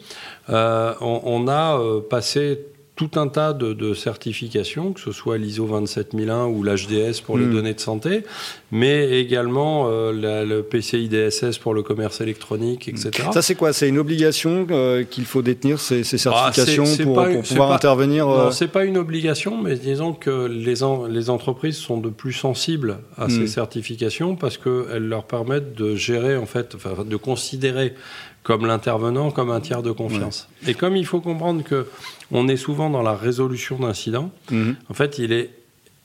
on, 0.48 1.20
on, 1.24 1.48
a 1.48 1.80
passé 2.08 2.58
tout 2.98 3.12
un 3.14 3.28
tas 3.28 3.52
de, 3.52 3.94
certifications, 3.94 4.92
que 4.92 5.00
ce 5.00 5.12
soit 5.12 5.38
l'ISO 5.38 5.66
27001 5.66 6.46
ou 6.46 6.64
l'HDS 6.64 7.20
pour 7.24 7.38
les 7.38 7.46
hmm. 7.46 7.52
données 7.52 7.74
de 7.74 7.80
santé, 7.80 8.24
mais 8.72 9.20
également 9.20 9.86
euh, 9.88 10.44
le 10.44 10.62
PCI 10.62 11.08
DSS 11.08 11.58
pour 11.58 11.74
le 11.74 11.84
commerce 11.84 12.20
électronique, 12.20 12.88
etc. 12.88 13.28
Ça, 13.32 13.40
c'est 13.40 13.54
quoi? 13.54 13.72
C'est 13.72 13.88
une 13.88 13.98
obligation 13.98 14.66
euh, 14.72 15.04
qu'il 15.04 15.26
faut 15.26 15.42
détenir 15.42 15.78
ces, 15.78 16.02
ces 16.02 16.16
ah, 16.26 16.50
certifications 16.52 17.04
pour, 17.04 17.24
pouvoir 17.42 17.70
intervenir 17.70 18.26
Non, 18.26 18.32
euh, 18.32 18.50
c'est 18.50 18.66
pas 18.66 18.84
une 18.84 18.98
obligation, 18.98 19.62
mais 19.62 19.76
disons 19.76 20.12
que 20.12 20.46
les, 20.46 20.80
les 21.08 21.30
entreprises 21.30 21.76
sont 21.76 21.98
de 21.98 22.08
plus 22.08 22.32
sensibles 22.32 22.98
à 23.16 23.28
ces 23.28 23.42
hmm. 23.42 23.46
certifications 23.46 24.34
parce 24.34 24.58
qu'elles 24.58 25.06
leur 25.06 25.22
permettent 25.22 25.74
de 25.74 25.94
gérer, 25.94 26.36
en 26.36 26.46
fait, 26.46 26.74
enfin, 26.74 27.04
de 27.04 27.16
considérer 27.16 27.94
comme 28.42 28.66
l'intervenant 28.66 29.30
comme 29.30 29.50
un 29.50 29.60
tiers 29.60 29.82
de 29.82 29.90
confiance. 29.90 30.48
Et 30.66 30.74
comme 30.74 30.96
il 30.96 31.06
faut 31.06 31.20
comprendre 31.20 31.62
que 31.62 31.86
on 32.30 32.48
est 32.48 32.56
souvent 32.56 32.90
dans 32.90 33.02
la 33.02 33.14
résolution 33.14 33.78
d'incidents, 33.78 34.30
mhm. 34.50 34.76
en 34.88 34.94
fait, 34.94 35.18
il 35.18 35.32
est 35.32 35.50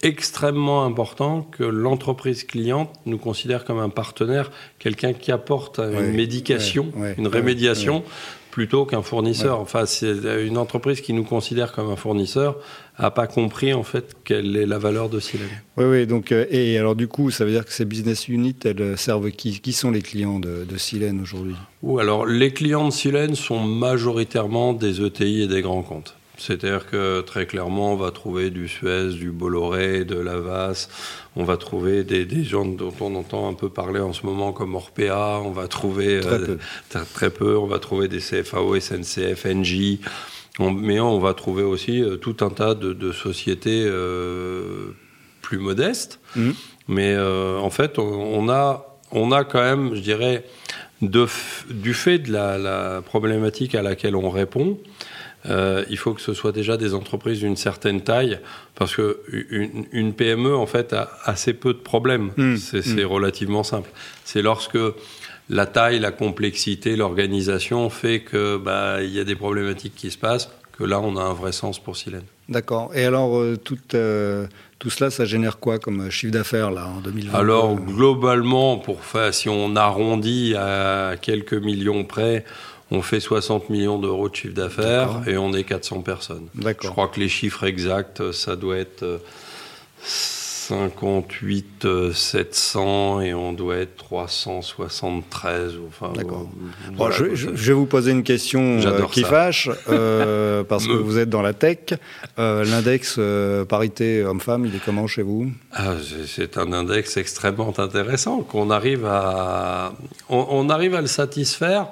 extrêmement 0.03 0.83
important 0.85 1.41
que 1.41 1.63
l'entreprise 1.63 2.43
cliente 2.43 2.91
nous 3.05 3.17
considère 3.17 3.63
comme 3.63 3.79
un 3.79 3.89
partenaire, 3.89 4.51
quelqu'un 4.77 5.13
qui 5.13 5.31
apporte 5.31 5.79
une 5.79 6.11
médication, 6.11 6.91
une 7.17 7.27
rémédiation, 7.27 8.03
plutôt 8.53 8.85
qu'un 8.85 9.01
fournisseur. 9.01 9.59
Enfin, 9.59 9.87
c'est 9.87 10.13
une 10.45 10.59
entreprise 10.59 11.01
qui 11.01 11.11
nous 11.13 11.23
considère 11.23 11.71
comme 11.71 11.89
un 11.89 11.95
fournisseur 11.95 12.57
n'a 12.99 13.09
pas 13.09 13.25
compris 13.25 13.73
en 13.73 13.81
fait 13.81 14.15
quelle 14.23 14.55
est 14.55 14.67
la 14.67 14.77
valeur 14.77 15.09
de 15.09 15.19
Silène. 15.19 15.49
Oui, 15.75 15.85
oui. 15.85 16.05
Donc, 16.05 16.31
euh, 16.31 16.45
et 16.51 16.77
alors 16.77 16.95
du 16.95 17.07
coup, 17.07 17.31
ça 17.31 17.45
veut 17.45 17.51
dire 17.51 17.65
que 17.65 17.73
ces 17.73 17.83
business 17.83 18.27
units, 18.27 18.55
elles 18.63 18.95
servent 18.95 19.31
qui 19.31 19.59
Qui 19.59 19.73
sont 19.73 19.89
les 19.89 20.03
clients 20.03 20.39
de, 20.39 20.65
de 20.69 20.77
Silène 20.77 21.19
aujourd'hui? 21.19 21.55
Ou 21.81 21.97
alors, 21.97 22.27
les 22.27 22.53
clients 22.53 22.87
de 22.89 22.93
Silène 22.93 23.33
sont 23.33 23.59
majoritairement 23.59 24.73
des 24.73 25.03
ETI 25.03 25.41
et 25.41 25.47
des 25.47 25.63
grands 25.63 25.81
comptes. 25.81 26.15
C'est-à-dire 26.37 26.89
que 26.89 27.21
très 27.21 27.45
clairement, 27.45 27.93
on 27.93 27.95
va 27.95 28.11
trouver 28.11 28.49
du 28.49 28.67
Suez, 28.67 29.09
du 29.09 29.31
Bolloré, 29.31 30.03
de 30.03 30.17
Lavas, 30.17 30.87
on 31.35 31.43
va 31.43 31.57
trouver 31.57 32.03
des, 32.03 32.43
gens 32.43 32.65
dont 32.65 32.93
on 32.99 33.15
entend 33.15 33.47
un 33.47 33.53
peu 33.53 33.69
parler 33.69 33.99
en 33.99 34.13
ce 34.13 34.25
moment 34.25 34.51
comme 34.51 34.75
Orpea, 34.75 35.39
on 35.43 35.51
va 35.51 35.67
trouver 35.67 36.21
très, 36.21 37.25
euh, 37.25 37.29
peu. 37.29 37.57
on 37.57 37.67
va 37.67 37.79
trouver 37.79 38.07
des 38.07 38.19
CFAO, 38.19 38.79
SNCF, 38.79 39.45
NJ, 39.45 39.99
mais 40.59 40.99
on 40.99 41.19
va 41.19 41.33
trouver 41.33 41.63
aussi 41.63 42.01
euh, 42.01 42.17
tout 42.17 42.37
un 42.41 42.49
tas 42.49 42.73
de, 42.73 43.11
sociétés 43.11 43.83
euh, 43.85 44.91
plus 45.41 45.59
modestes. 45.59 46.19
Mmh. 46.35 46.51
Mais 46.87 47.17
en 47.17 47.69
fait, 47.69 47.97
on, 47.97 48.49
a, 48.49 48.99
on 49.11 49.31
a 49.31 49.45
quand 49.45 49.61
même, 49.61 49.95
je 49.95 50.01
dirais, 50.01 50.43
de, 51.01 51.25
du 51.69 51.93
fait 51.93 52.19
de 52.19 52.31
la, 52.31 52.57
la 52.57 53.01
problématique 53.01 53.73
à 53.73 53.81
laquelle 53.81 54.17
on 54.17 54.29
répond, 54.29 54.77
euh, 55.49 55.83
il 55.89 55.97
faut 55.97 56.13
que 56.13 56.21
ce 56.21 56.33
soit 56.33 56.51
déjà 56.51 56.77
des 56.77 56.93
entreprises 56.93 57.39
d'une 57.39 57.55
certaine 57.55 58.01
taille, 58.01 58.39
parce 58.75 58.95
que 58.95 59.21
une, 59.91 60.13
PME 60.13 60.55
en 60.55 60.65
fait 60.65 60.93
a 60.93 61.11
assez 61.25 61.53
peu 61.53 61.73
de 61.73 61.79
problèmes. 61.79 62.31
Hmm. 62.37 62.55
C'est 62.57 63.03
hmm. 63.03 63.05
relativement 63.05 63.63
simple. 63.63 63.89
C'est 64.23 64.41
lorsque 64.41 64.77
la 65.49 65.65
taille, 65.65 65.99
la 65.99 66.11
complexité, 66.11 66.95
l'organisation 66.95 67.89
fait 67.89 68.21
que 68.21 68.57
bah 68.57 69.03
il 69.03 69.11
y 69.11 69.19
a 69.19 69.23
des 69.23 69.35
problématiques 69.35 69.95
qui 69.95 70.11
se 70.11 70.17
passent 70.17 70.49
que 70.77 70.83
là 70.83 70.99
on 70.99 71.15
a 71.17 71.21
un 71.21 71.33
vrai 71.33 71.51
sens 71.51 71.79
pour 71.79 71.95
Silène. 71.95 72.23
D'accord. 72.49 72.91
Et 72.93 73.05
alors 73.05 73.37
euh, 73.37 73.57
tout, 73.57 73.77
euh, 73.93 74.47
tout 74.79 74.89
cela, 74.89 75.09
ça 75.11 75.23
génère 75.23 75.59
quoi 75.59 75.79
comme 75.79 76.09
chiffre 76.09 76.33
d'affaires 76.33 76.71
là 76.71 76.87
en 76.87 76.99
2020 76.99 77.37
Alors 77.37 77.75
globalement, 77.75 78.77
pour 78.77 79.03
faire, 79.03 79.33
si 79.33 79.49
on 79.49 79.75
arrondit 79.75 80.55
à 80.55 81.15
quelques 81.21 81.53
millions 81.53 82.03
près, 82.03 82.43
on 82.93 83.01
fait 83.01 83.19
60 83.19 83.69
millions 83.69 83.97
d'euros 83.97 84.29
de 84.29 84.35
chiffre 84.35 84.53
d'affaires 84.53 85.23
et 85.27 85.35
on 85.35 85.51
est 85.53 85.63
400 85.63 86.01
personnes. 86.01 86.47
Je 86.55 86.87
crois 86.87 87.07
que 87.07 87.19
les 87.19 87.27
chiffres 87.27 87.65
exacts, 87.65 88.31
ça 88.31 88.55
doit 88.55 88.77
être 88.77 89.19
58 90.67 91.87
700 92.13 93.21
et 93.21 93.33
on 93.33 93.51
doit 93.51 93.77
être 93.77 93.95
373. 93.97 95.73
Enfin, 95.87 96.13
D'accord. 96.15 96.47
je, 97.11 97.49
vais 97.49 97.73
vous 97.73 97.85
poser 97.85 98.11
une 98.11 98.23
question 98.23 98.79
euh, 98.79 99.01
qui 99.11 99.23
fâche, 99.23 99.69
euh, 99.89 100.63
parce 100.69 100.87
que 100.87 100.93
vous 100.93 101.17
êtes 101.17 101.29
dans 101.29 101.41
la 101.41 101.53
tech. 101.53 101.95
Euh, 102.39 102.63
l'index 102.63 103.19
parité 103.67 104.23
homme-femme, 104.23 104.65
il 104.65 104.75
est 104.75 104.83
comment 104.83 105.07
chez 105.07 105.23
vous? 105.23 105.51
Ah, 105.73 105.95
C'est 106.27 106.57
un 106.57 106.71
index 106.71 107.17
extrêmement 107.17 107.73
intéressant 107.77 108.41
qu'on 108.41 108.69
arrive 108.69 109.05
à, 109.05 109.93
on 110.29 110.69
arrive 110.69 110.95
à 110.95 111.01
le 111.01 111.07
satisfaire 111.07 111.87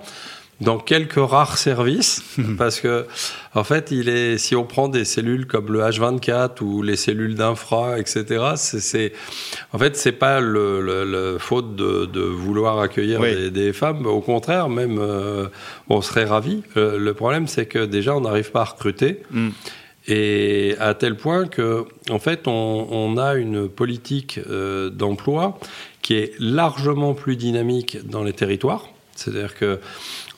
dans 0.62 0.77
quelques 0.77 1.15
rares 1.15 1.58
services, 1.58 2.24
parce 2.58 2.80
que 2.80 3.06
en 3.53 3.63
fait, 3.63 3.91
il 3.91 4.08
est, 4.08 4.38
si 4.38 4.56
on 4.56 4.63
prend 4.63 4.88
des 4.88 5.03
cellules 5.03 5.46
comme 5.46 5.74
le 5.74 5.80
H24 5.82 6.63
ou 6.63 6.84
les 6.84 6.96
cellules 6.96 7.36
d'infra, 7.36 8.00
etc., 8.00 8.53
c'est, 8.56 9.12
en 9.74 9.77
fait, 9.80 9.98
c'est 9.98 10.13
pas 10.13 10.39
le, 10.39 10.80
le, 10.82 11.38
faute 11.39 11.75
de, 11.75 12.06
de, 12.06 12.22
vouloir 12.22 12.80
accueillir 12.80 13.20
des, 13.51 13.74
femmes. 13.74 14.06
Au 14.06 14.22
contraire, 14.22 14.70
même, 14.70 15.00
euh, 15.00 15.48
on 15.89 16.01
serait 16.01 16.25
ravis. 16.25 16.63
Le, 16.75 17.12
problème, 17.12 17.48
c'est 17.48 17.65
que 17.65 17.86
déjà, 17.86 18.15
on 18.15 18.22
n'arrive 18.22 18.51
pas 18.51 18.62
à 18.62 18.65
recruter. 18.65 19.22
Mm. 19.32 19.50
Et 20.08 20.75
à 20.80 20.94
tel 20.94 21.15
point 21.15 21.48
que, 21.48 21.86
en 22.10 22.20
fait, 22.20 22.48
on, 22.48 22.88
on 22.89 23.18
a 23.18 23.36
une 23.36 23.68
politique 23.68 24.39
euh, 24.50 24.89
d'emploi 24.89 25.60
qui 26.01 26.15
est 26.15 26.34
largement 26.39 27.13
plus 27.13 27.36
dynamique 27.36 27.98
dans 28.06 28.24
les 28.24 28.34
territoires. 28.34 28.88
C'est-à-dire 29.15 29.56
que 29.56 29.80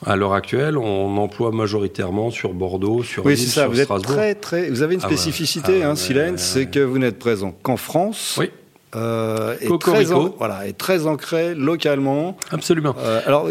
à 0.06 0.16
l'heure 0.16 0.34
actuelle, 0.34 0.76
on 0.76 1.16
emploie 1.16 1.50
majoritairement 1.50 2.30
sur 2.30 2.52
Bordeaux, 2.52 3.02
sur 3.02 3.24
oui, 3.24 3.36
ça. 3.36 3.68
vous 3.68 3.84
Très, 4.02 4.34
très, 4.34 4.70
vous 4.70 4.82
avez 4.82 4.94
une 4.94 5.00
ah 5.02 5.06
spécificité, 5.06 5.82
ah 5.82 5.90
hein, 5.90 5.96
Silène, 5.96 6.38
c'est 6.38 6.66
que 6.66 6.80
vous 6.80 6.98
n'êtes 6.98 7.18
présent 7.18 7.54
qu'en 7.62 7.76
France. 7.76 8.36
Oui. 8.38 8.50
Euh, 8.96 9.56
est 9.60 9.78
très 9.80 10.04
voilà, 10.04 10.68
est 10.68 10.78
très 10.78 11.06
ancré 11.06 11.54
localement. 11.54 12.36
Absolument. 12.52 12.94
Euh, 12.98 13.20
alors, 13.26 13.48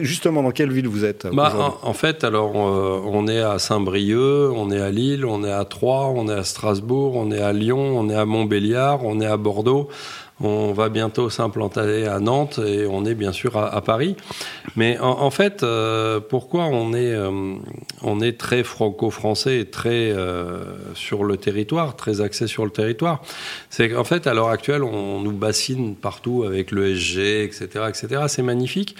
justement, 0.00 0.42
dans 0.42 0.52
quelle 0.52 0.70
ville 0.70 0.86
vous 0.86 1.04
êtes 1.04 1.26
bah, 1.32 1.52
en, 1.82 1.92
fait, 1.94 2.22
alors, 2.22 2.52
euh, 2.54 3.00
on 3.04 3.26
est 3.26 3.40
à 3.40 3.58
Saint-Brieuc, 3.58 4.52
on 4.54 4.70
est 4.70 4.80
à 4.80 4.90
Lille, 4.90 5.26
on 5.26 5.42
est 5.42 5.52
à 5.52 5.64
Troyes, 5.64 6.10
on 6.14 6.28
est 6.28 6.34
à 6.34 6.44
Strasbourg, 6.44 7.16
on 7.16 7.32
est 7.32 7.40
à 7.40 7.52
Lyon, 7.52 7.98
on 7.98 8.08
est 8.08 8.14
à 8.14 8.24
Montbéliard, 8.24 9.04
on 9.04 9.20
est 9.20 9.26
à 9.26 9.36
Bordeaux. 9.36 9.88
On 10.40 10.72
va 10.72 10.88
bientôt 10.88 11.30
s'implanter 11.30 12.06
à 12.08 12.18
Nantes 12.18 12.58
et 12.58 12.86
on 12.86 13.04
est 13.04 13.14
bien 13.14 13.30
sûr 13.30 13.56
à, 13.56 13.80
Paris. 13.82 14.16
Mais 14.74 14.98
en, 14.98 15.30
fait, 15.30 15.62
euh, 15.62 16.18
pourquoi 16.18 16.64
on 16.64 16.92
est, 16.92 17.14
euh, 17.14 17.54
on 18.02 18.20
est 18.20 18.36
très 18.36 18.64
franco-français 18.64 19.60
et 19.60 19.64
très 19.66 20.10
euh, 20.10 20.64
sur 20.94 21.22
le 21.22 21.36
territoire, 21.36 21.94
très 21.94 22.20
axé 22.20 22.48
sur 22.48 22.64
le 22.64 22.72
territoire? 22.72 23.22
C'est 23.70 23.90
qu'en 23.90 24.02
fait, 24.02 24.26
à 24.26 24.34
l'heure 24.34 24.48
actuelle, 24.48 24.82
on, 24.82 25.20
nous 25.20 25.32
bassine 25.32 25.94
partout 25.94 26.42
avec 26.44 26.72
l'ESG, 26.72 27.44
etc., 27.44 27.68
etc. 27.88 28.22
C'est 28.26 28.42
magnifique. 28.42 28.96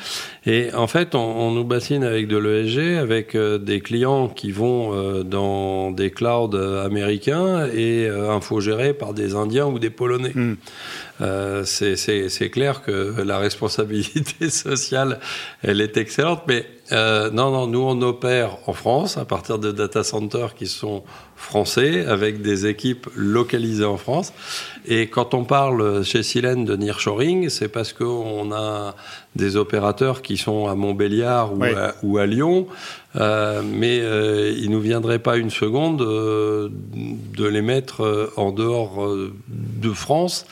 Et 0.46 0.72
en 0.72 0.86
fait, 0.86 1.16
on, 1.16 1.50
nous 1.50 1.64
bassine 1.64 2.04
avec 2.04 2.28
de 2.28 2.36
l'ESG, 2.36 2.96
avec 2.96 3.36
des 3.36 3.80
clients 3.80 4.28
qui 4.28 4.52
vont 4.52 5.22
dans 5.24 5.90
des 5.90 6.12
clouds 6.12 6.54
américains 6.54 7.66
et 7.66 8.08
infogérés 8.08 8.94
par 8.94 9.12
des 9.14 9.34
Indiens 9.34 9.66
ou 9.66 9.80
des 9.80 9.90
Polonais. 9.90 10.32
Hmm. 10.34 10.54
Euh, 11.24 11.64
c'est 11.64 12.50
clair 12.50 12.82
que 12.82 13.22
la 13.22 13.38
responsabilité 13.38 14.50
sociale, 14.66 15.18
elle 15.62 15.80
est 15.80 15.96
excellente. 15.96 16.42
Mais 16.46 16.66
euh, 16.92 17.30
non, 17.30 17.50
non, 17.50 17.66
nous 17.66 17.80
on 17.80 18.00
opère 18.02 18.58
en 18.66 18.72
France 18.72 19.16
à 19.16 19.24
partir 19.24 19.58
de 19.58 19.72
data 19.72 20.04
centers 20.04 20.54
qui 20.54 20.66
sont 20.66 21.02
français 21.36 22.04
avec 22.06 22.42
des 22.42 22.66
équipes 22.66 23.08
localisées 23.14 23.84
en 23.84 23.96
France. 23.96 24.32
Et 24.86 25.08
quand 25.08 25.34
on 25.34 25.44
parle 25.44 26.04
chez 26.04 26.22
Silène 26.22 26.64
de 26.64 26.76
nearshoring, 26.76 27.48
c'est 27.48 27.68
parce 27.68 27.92
qu'on 27.92 28.52
a 28.52 28.94
des 29.34 29.56
opérateurs 29.56 30.22
qui 30.22 30.36
sont 30.36 30.68
à 30.68 30.74
Montbéliard 30.74 31.52
ou, 32.02 32.18
à, 32.18 32.26
Lyon, 32.26 32.66
euh, 33.16 33.62
mais 33.64 34.00
euh, 34.00 34.54
il 34.56 34.70
ne 34.70 34.76
nous 34.76 34.80
viendrait 34.80 35.18
pas 35.18 35.36
une 35.36 35.50
seconde 35.50 36.02
euh, 36.02 36.68
de 37.36 37.46
les 37.46 37.62
mettre 37.62 38.30
en 38.36 38.52
dehors 38.52 39.08
de 39.48 39.92
France 39.92 40.46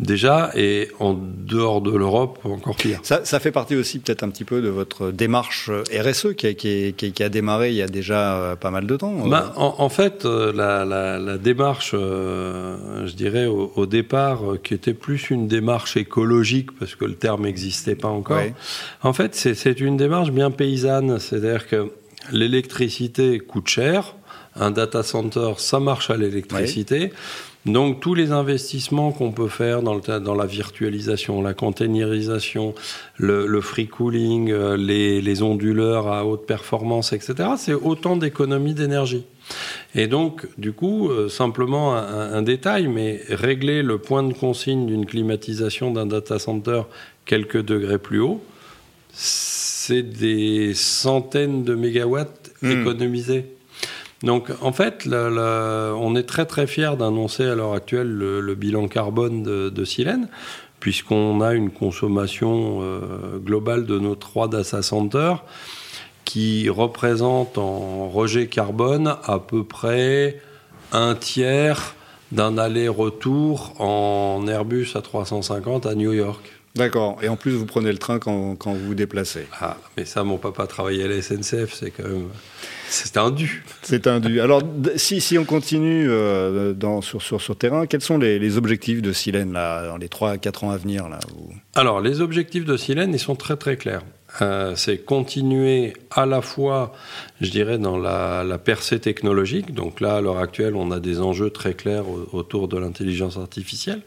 déjà 0.00 0.50
et 0.54 0.88
en 0.98 1.14
dehors 1.14 1.80
de 1.80 1.90
l'Europe 1.90 2.38
encore 2.44 2.76
pire. 2.76 3.00
Ça, 3.02 3.24
ça, 3.24 3.38
fait 3.38 3.52
partie 3.52 3.76
aussi 3.76 3.98
peut-être 3.98 4.22
un 4.22 4.30
petit 4.30 4.44
peu 4.44 4.62
de 4.62 4.68
votre 4.68 5.10
démarche 5.10 5.70
RSE 5.72 6.34
qui 6.36 6.46
a, 6.46 6.54
qui, 6.54 6.92
qui 6.92 7.22
a, 7.22 7.28
démarré 7.28 7.70
il 7.70 7.76
y 7.76 7.82
a 7.82 7.86
déjà 7.86 8.56
pas 8.60 8.70
mal 8.70 8.86
de 8.86 8.96
temps. 8.96 9.12
Ben, 9.28 9.52
en, 9.56 9.88
fait, 9.88 10.24
la, 10.24 10.84
la, 10.84 11.18
la 11.18 11.38
démarche, 11.38 11.92
je 11.92 13.14
dirais 13.14 13.46
au, 13.46 13.72
au, 13.76 13.86
départ, 13.86 14.40
qui 14.62 14.74
était 14.74 14.94
plus 14.94 15.30
une 15.30 15.48
démarche 15.48 15.96
écologique 15.96 16.70
parce 16.78 16.94
que 16.94 17.04
le 17.04 17.14
terme 17.14 17.44
n'existait 17.44 17.94
pas 17.94 18.08
encore 18.08 18.42
en 19.02 19.12
fait, 19.12 19.34
c'est 19.34 19.80
une 19.80 19.96
démarche 19.96 20.30
bien 20.30 20.50
paysanne. 20.50 21.18
C'est-à-dire 21.18 21.66
que 21.68 21.90
l'électricité 22.30 23.38
coûte 23.38 23.68
cher. 23.68 24.14
Un 24.54 24.70
data 24.70 25.02
center, 25.02 25.54
ça 25.56 25.80
marche 25.80 26.10
à 26.10 26.16
l'électricité. 26.16 27.12
Donc 27.64 28.00
tous 28.00 28.14
les 28.14 28.32
investissements 28.32 29.12
qu'on 29.12 29.30
peut 29.30 29.48
faire 29.48 29.82
dans, 29.82 29.94
le, 29.94 30.20
dans 30.20 30.34
la 30.34 30.46
virtualisation, 30.46 31.42
la 31.42 31.54
containerisation, 31.54 32.74
le, 33.18 33.60
free 33.60 33.86
cooling, 33.86 34.50
euh, 34.50 34.76
les, 34.76 35.42
onduleurs 35.42 36.08
à 36.08 36.26
haute 36.26 36.44
performance, 36.44 37.12
etc., 37.12 37.50
c'est 37.56 37.74
autant 37.74 38.16
d'économies 38.16 38.74
d'énergie. 38.74 39.24
Et 39.94 40.08
donc, 40.08 40.46
du 40.58 40.72
coup, 40.72 41.08
euh, 41.10 41.28
simplement 41.28 41.94
un, 41.94 42.32
un, 42.32 42.42
détail, 42.42 42.88
mais 42.88 43.20
régler 43.28 43.82
le 43.82 43.98
point 43.98 44.24
de 44.24 44.32
consigne 44.32 44.86
d'une 44.86 45.06
climatisation 45.06 45.92
d'un 45.92 46.06
data 46.06 46.40
center 46.40 46.82
quelques 47.26 47.62
degrés 47.62 47.98
plus 47.98 48.20
haut, 48.20 48.42
c'est 49.12 50.02
des 50.02 50.74
centaines 50.74 51.64
de 51.64 51.74
mégawatts 51.74 52.50
hmm. 52.62 52.80
économisés. 52.80 53.46
Donc 54.22 54.50
en 54.60 54.72
fait, 54.72 55.06
on 55.06 56.16
est 56.16 56.22
très 56.22 56.46
très 56.46 56.66
fiers 56.66 56.96
d'annoncer 56.98 57.44
à 57.44 57.54
l'heure 57.54 57.74
actuelle 57.74 58.08
le, 58.08 58.54
bilan 58.54 58.88
carbone 58.88 59.42
de, 59.42 59.84
Silène, 59.84 60.28
puisqu'on 60.80 61.40
a 61.40 61.54
une 61.54 61.70
consommation 61.70 62.80
euh, 62.82 63.38
globale 63.38 63.86
de 63.86 63.98
nos 63.98 64.14
trois 64.14 64.48
data 64.48 64.82
centers 64.82 65.44
qui 66.24 66.68
représente 66.68 67.58
en 67.58 68.08
rejet 68.08 68.46
carbone 68.46 69.16
à 69.24 69.38
peu 69.38 69.64
près 69.64 70.40
un 70.92 71.14
tiers 71.14 71.94
d'un 72.30 72.58
aller-retour 72.58 73.74
en 73.80 74.46
Airbus 74.46 74.88
à 74.94 75.02
350 75.02 75.86
à 75.86 75.94
New 75.94 76.12
York. 76.12 76.52
D'accord. 76.74 77.18
Et 77.22 77.28
en 77.28 77.36
plus, 77.36 77.52
vous 77.52 77.66
prenez 77.66 77.92
le 77.92 77.98
train 77.98 78.18
quand, 78.18 78.56
quand 78.56 78.72
vous 78.72 78.86
vous 78.86 78.94
déplacez. 78.94 79.46
Ah, 79.60 79.76
mais 79.96 80.06
ça, 80.06 80.24
mon 80.24 80.38
papa 80.38 80.66
travaillait 80.66 81.04
à 81.04 81.08
la 81.08 81.20
SNCF, 81.20 81.74
c'est 81.74 81.90
quand 81.90 82.04
même. 82.04 82.28
C'est 82.92 83.16
un 83.16 83.30
dû. 83.30 83.64
C'est 83.80 84.06
un 84.06 84.20
dû. 84.20 84.38
Alors, 84.42 84.62
si, 84.96 85.22
si 85.22 85.38
on 85.38 85.44
continue 85.44 86.10
euh, 86.10 86.74
dans, 86.74 87.00
sur, 87.00 87.22
sur, 87.22 87.40
sur 87.40 87.56
terrain, 87.56 87.86
quels 87.86 88.02
sont 88.02 88.18
les, 88.18 88.38
les 88.38 88.58
objectifs 88.58 89.00
de 89.00 89.12
Silène 89.14 89.54
là, 89.54 89.86
dans 89.86 89.96
les 89.96 90.10
3 90.10 90.32
à 90.32 90.36
4 90.38 90.64
ans 90.64 90.70
à 90.70 90.76
venir 90.76 91.08
là, 91.08 91.18
Alors, 91.74 92.02
les 92.02 92.20
objectifs 92.20 92.66
de 92.66 92.76
Silène, 92.76 93.14
ils 93.14 93.18
sont 93.18 93.34
très 93.34 93.56
très 93.56 93.78
clairs. 93.78 94.02
Euh, 94.42 94.74
c'est 94.76 94.98
continuer 94.98 95.94
à 96.10 96.26
la 96.26 96.42
fois, 96.42 96.92
je 97.40 97.50
dirais, 97.50 97.78
dans 97.78 97.96
la, 97.96 98.44
la, 98.44 98.58
percée 98.58 99.00
technologique. 99.00 99.72
Donc 99.72 100.00
là, 100.02 100.16
à 100.16 100.20
l'heure 100.20 100.38
actuelle, 100.38 100.76
on 100.76 100.90
a 100.90 101.00
des 101.00 101.20
enjeux 101.20 101.50
très 101.50 101.72
clairs 101.72 102.04
autour 102.32 102.68
de 102.68 102.76
l'intelligence 102.76 103.38
artificielle 103.38 104.02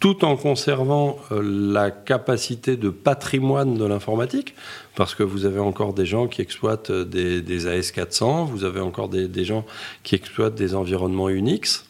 tout 0.00 0.24
en 0.24 0.36
conservant 0.36 1.18
euh, 1.30 1.42
la 1.42 1.90
capacité 1.90 2.78
de 2.78 2.88
patrimoine 2.88 3.76
de 3.76 3.84
l'informatique, 3.84 4.54
parce 4.96 5.14
que 5.14 5.22
vous 5.22 5.44
avez 5.44 5.60
encore 5.60 5.92
des 5.92 6.06
gens 6.06 6.26
qui 6.26 6.40
exploitent 6.40 6.90
euh, 6.90 7.04
des, 7.04 7.42
des 7.42 7.66
AS400, 7.66 8.46
vous 8.46 8.64
avez 8.64 8.80
encore 8.80 9.10
des, 9.10 9.28
des, 9.28 9.44
gens 9.44 9.66
qui 10.02 10.14
exploitent 10.14 10.54
des 10.54 10.74
environnements 10.74 11.28
Unix. 11.28 11.84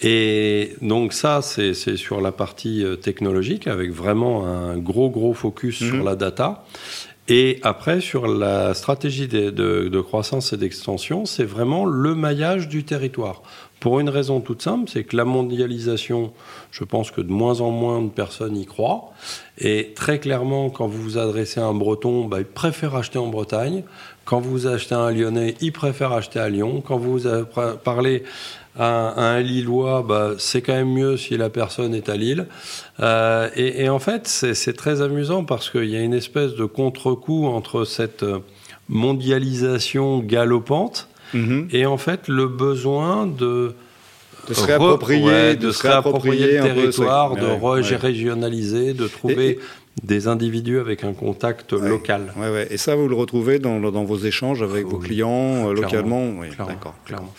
Et 0.00 0.76
donc 0.80 1.12
ça, 1.12 1.42
c'est 1.42 1.74
sur 1.74 2.20
la 2.20 2.30
partie 2.30 2.84
euh, 2.84 2.94
technologique, 2.94 3.66
avec 3.66 3.90
vraiment 3.90 4.46
un 4.46 4.78
gros, 4.78 5.10
gros 5.10 5.34
focus 5.34 5.78
sur 5.78 5.96
mhm. 5.96 6.04
la 6.04 6.14
data. 6.14 6.64
Et 7.28 7.60
après, 7.62 8.00
sur 8.00 8.26
la 8.26 8.74
stratégie 8.74 9.28
de, 9.28 9.50
de, 9.50 9.88
de 9.88 10.00
croissance 10.00 10.52
et 10.52 10.56
d'extension, 10.56 11.26
c'est 11.26 11.44
vraiment 11.44 11.84
le 11.84 12.14
maillage 12.14 12.68
du 12.68 12.84
territoire. 12.84 13.42
Pour 13.80 13.98
une 13.98 14.10
raison 14.10 14.40
toute 14.40 14.60
simple, 14.60 14.90
c'est 14.92 15.04
que 15.04 15.16
la 15.16 15.24
mondialisation, 15.24 16.32
je 16.70 16.84
pense 16.84 17.10
que 17.10 17.22
de 17.22 17.32
moins 17.32 17.62
en 17.62 17.70
moins 17.70 18.02
de 18.02 18.10
personnes 18.10 18.54
y 18.58 18.66
croient. 18.66 19.10
Et 19.56 19.92
très 19.96 20.18
clairement, 20.18 20.68
quand 20.68 20.86
vous 20.86 21.02
vous 21.02 21.18
adressez 21.18 21.60
à 21.60 21.64
un 21.64 21.72
Breton, 21.72 22.26
bah, 22.26 22.40
il 22.40 22.44
préfère 22.44 22.94
acheter 22.94 23.18
en 23.18 23.28
Bretagne. 23.28 23.82
Quand 24.26 24.38
vous 24.38 24.66
achetez 24.66 24.94
à 24.94 24.98
un 24.98 25.10
Lyonnais, 25.10 25.54
il 25.62 25.72
préfère 25.72 26.12
acheter 26.12 26.38
à 26.38 26.50
Lyon. 26.50 26.82
Quand 26.86 26.98
vous 26.98 27.20
parlez 27.82 28.22
à 28.78 29.18
un, 29.18 29.40
Lillois, 29.40 30.04
bah, 30.06 30.32
c'est 30.36 30.60
quand 30.60 30.74
même 30.74 30.92
mieux 30.92 31.16
si 31.16 31.38
la 31.38 31.48
personne 31.48 31.94
est 31.94 32.10
à 32.10 32.16
Lille. 32.16 32.46
Euh, 33.00 33.48
et, 33.56 33.84
et, 33.84 33.88
en 33.88 33.98
fait, 33.98 34.28
c'est 34.28 34.76
très 34.76 35.00
amusant 35.00 35.44
parce 35.44 35.70
qu'il 35.70 35.86
y 35.86 35.96
a 35.96 36.02
une 36.02 36.14
espèce 36.14 36.54
de 36.54 36.66
contre-coup 36.66 37.46
entre 37.46 37.84
cette 37.84 38.26
mondialisation 38.90 40.18
galopante 40.18 41.09
Mhm. 41.34 41.68
Et 41.72 41.86
en 41.86 41.98
fait, 41.98 42.28
le 42.28 42.46
besoin 42.46 43.26
de 43.26 43.74
de 44.48 44.54
se 44.54 44.64
réapproprier, 44.64 45.54
de, 45.56 45.70
se 45.70 45.82
réapproprier, 45.82 46.58
le 46.58 46.62
territoire, 46.62 47.36
de 47.36 47.94
régionaliser, 47.94 48.94
de 48.94 49.06
trouver 49.06 49.58
des 50.02 50.28
individus 50.28 50.78
avec 50.78 51.04
un 51.04 51.12
contact 51.12 51.72
local. 51.72 52.32
Ouais, 52.36 52.66
Et 52.70 52.76
ça, 52.76 52.94
vous 52.94 53.08
le 53.08 53.14
retrouvez 53.14 53.58
dans, 53.58 53.80
dans 53.80 54.04
vos 54.04 54.18
échanges 54.18 54.62
avec 54.62 54.86
vos 54.86 54.98
clients 54.98 55.68
euh, 55.68 55.74
localement 55.74 56.30
Oui, 56.38 56.48
d'accord. 56.58 56.94
Clairement. 57.04 57.34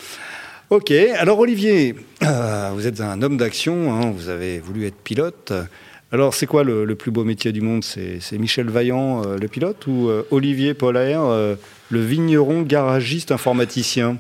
Ok, 0.70 0.92
alors 0.92 1.40
Olivier, 1.40 1.96
euh, 2.24 2.72
vous 2.74 2.88
êtes 2.88 3.02
un 3.02 3.22
homme 3.22 3.38
d'action, 3.38 3.94
hein, 3.94 4.12
vous 4.16 4.30
avez 4.30 4.60
voulu 4.60 4.86
être 4.86 4.96
pilote. 4.96 5.54
Alors, 6.12 6.34
c'est 6.34 6.46
quoi 6.46 6.64
le, 6.64 6.96
plus 6.96 7.12
beau 7.12 7.24
métier 7.24 7.52
du 7.52 7.62
monde? 7.62 7.84
C'est 7.84 8.38
Michel 8.38 8.70
Vaillant, 8.70 9.24
euh, 9.26 9.38
le 9.38 9.48
pilote, 9.48 9.88
ou 9.88 10.10
Olivier 10.30 10.74
Polaire, 10.74 11.22
le 11.24 12.00
vigneron 12.00 12.62
garagiste 12.62 13.32
informaticien? 13.32 14.18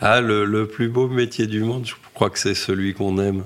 Ah, 0.00 0.20
le, 0.20 0.66
plus 0.66 0.88
beau 0.88 1.08
métier 1.08 1.46
du 1.46 1.60
monde, 1.60 1.84
je 1.86 1.94
crois 2.14 2.30
que 2.30 2.38
c'est 2.38 2.54
celui 2.54 2.94
qu'on 2.94 3.18
aime. 3.18 3.44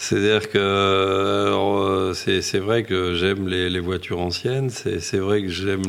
C'est-à-dire 0.00 0.48
que 0.48 0.58
euh, 0.58 2.14
c'est 2.14 2.58
vrai 2.58 2.84
que 2.84 3.16
j'aime 3.16 3.48
les, 3.48 3.80
voitures 3.80 4.20
anciennes, 4.20 4.70
c'est 4.70 5.18
vrai 5.18 5.42
que 5.42 5.48
j'aime... 5.48 5.82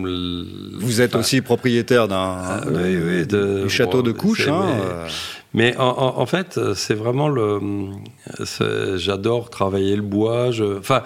Vous 0.80 1.02
êtes 1.02 1.16
aussi 1.16 1.42
propriétaire 1.42 2.08
d'un 2.08 2.16
ah, 2.18 2.62
oui, 2.68 3.70
château 3.70 4.02
de 4.02 4.12
couche. 4.12 4.48
Hein, 4.48 4.66
mais, 4.66 5.12
euh. 5.56 5.74
en, 5.78 6.26
fait, 6.26 6.60
c'est 6.76 6.94
vraiment 6.94 7.28
le... 7.28 7.60
J'adore 8.98 9.50
travailler 9.50 9.96
le 9.96 10.02
bois, 10.02 10.52
je, 10.52 10.78
enfin, 10.78 11.04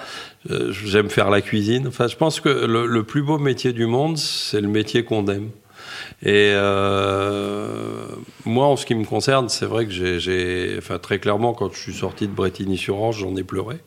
j'aime 0.49 1.09
faire 1.09 1.29
la 1.29 1.41
cuisine. 1.41 1.87
Enfin, 1.87 2.07
je 2.07 2.15
pense 2.15 2.39
que 2.39 2.49
le 2.49 3.03
plus 3.03 3.23
beau 3.23 3.37
métier 3.37 3.73
du 3.73 3.85
monde, 3.85 4.17
c'est 4.17 4.61
le 4.61 4.67
métier 4.67 5.03
qu'on 5.03 5.27
aime. 5.27 5.49
Et 6.21 6.53
euh, 6.55 8.05
moi, 8.45 8.67
en 8.67 8.77
ce 8.77 8.85
qui 8.85 8.95
me 8.95 9.03
concerne, 9.03 9.49
c'est 9.49 9.65
vrai 9.65 9.85
que 9.85 9.91
j'ai, 9.91 10.75
enfin 10.77 10.97
très 10.97 11.19
clairement, 11.19 11.53
quand 11.53 11.73
je 11.73 11.79
suis 11.79 11.93
sorti 11.93 12.27
de 12.27 12.33
Bretigny-sur-Orge, 12.33 13.19
j'en 13.19 13.35
ai 13.35 13.43
pleuré. 13.43 13.77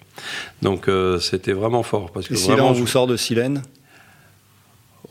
Donc 0.60 0.88
euh, 0.88 1.18
c'était 1.18 1.52
vraiment 1.52 1.82
fort. 1.82 2.10
Parce 2.12 2.28
que 2.28 2.34
Et 2.34 2.36
vraiment, 2.36 2.70
on 2.70 2.72
vous 2.72 2.86
sort 2.86 3.06
de 3.06 3.16
Silène? 3.16 3.62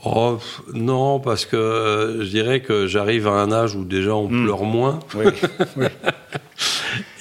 Oh, 0.06 0.38
non, 0.74 1.20
parce 1.20 1.46
que 1.46 1.56
euh, 1.56 2.24
je 2.24 2.30
dirais 2.30 2.62
que 2.62 2.86
j'arrive 2.86 3.28
à 3.28 3.32
un 3.32 3.52
âge 3.52 3.76
où 3.76 3.84
déjà 3.84 4.16
on 4.16 4.30
hmm. 4.30 4.44
pleure 4.46 4.64
moins. 4.64 5.00
Oui, 5.16 5.26
oui. 5.78 5.88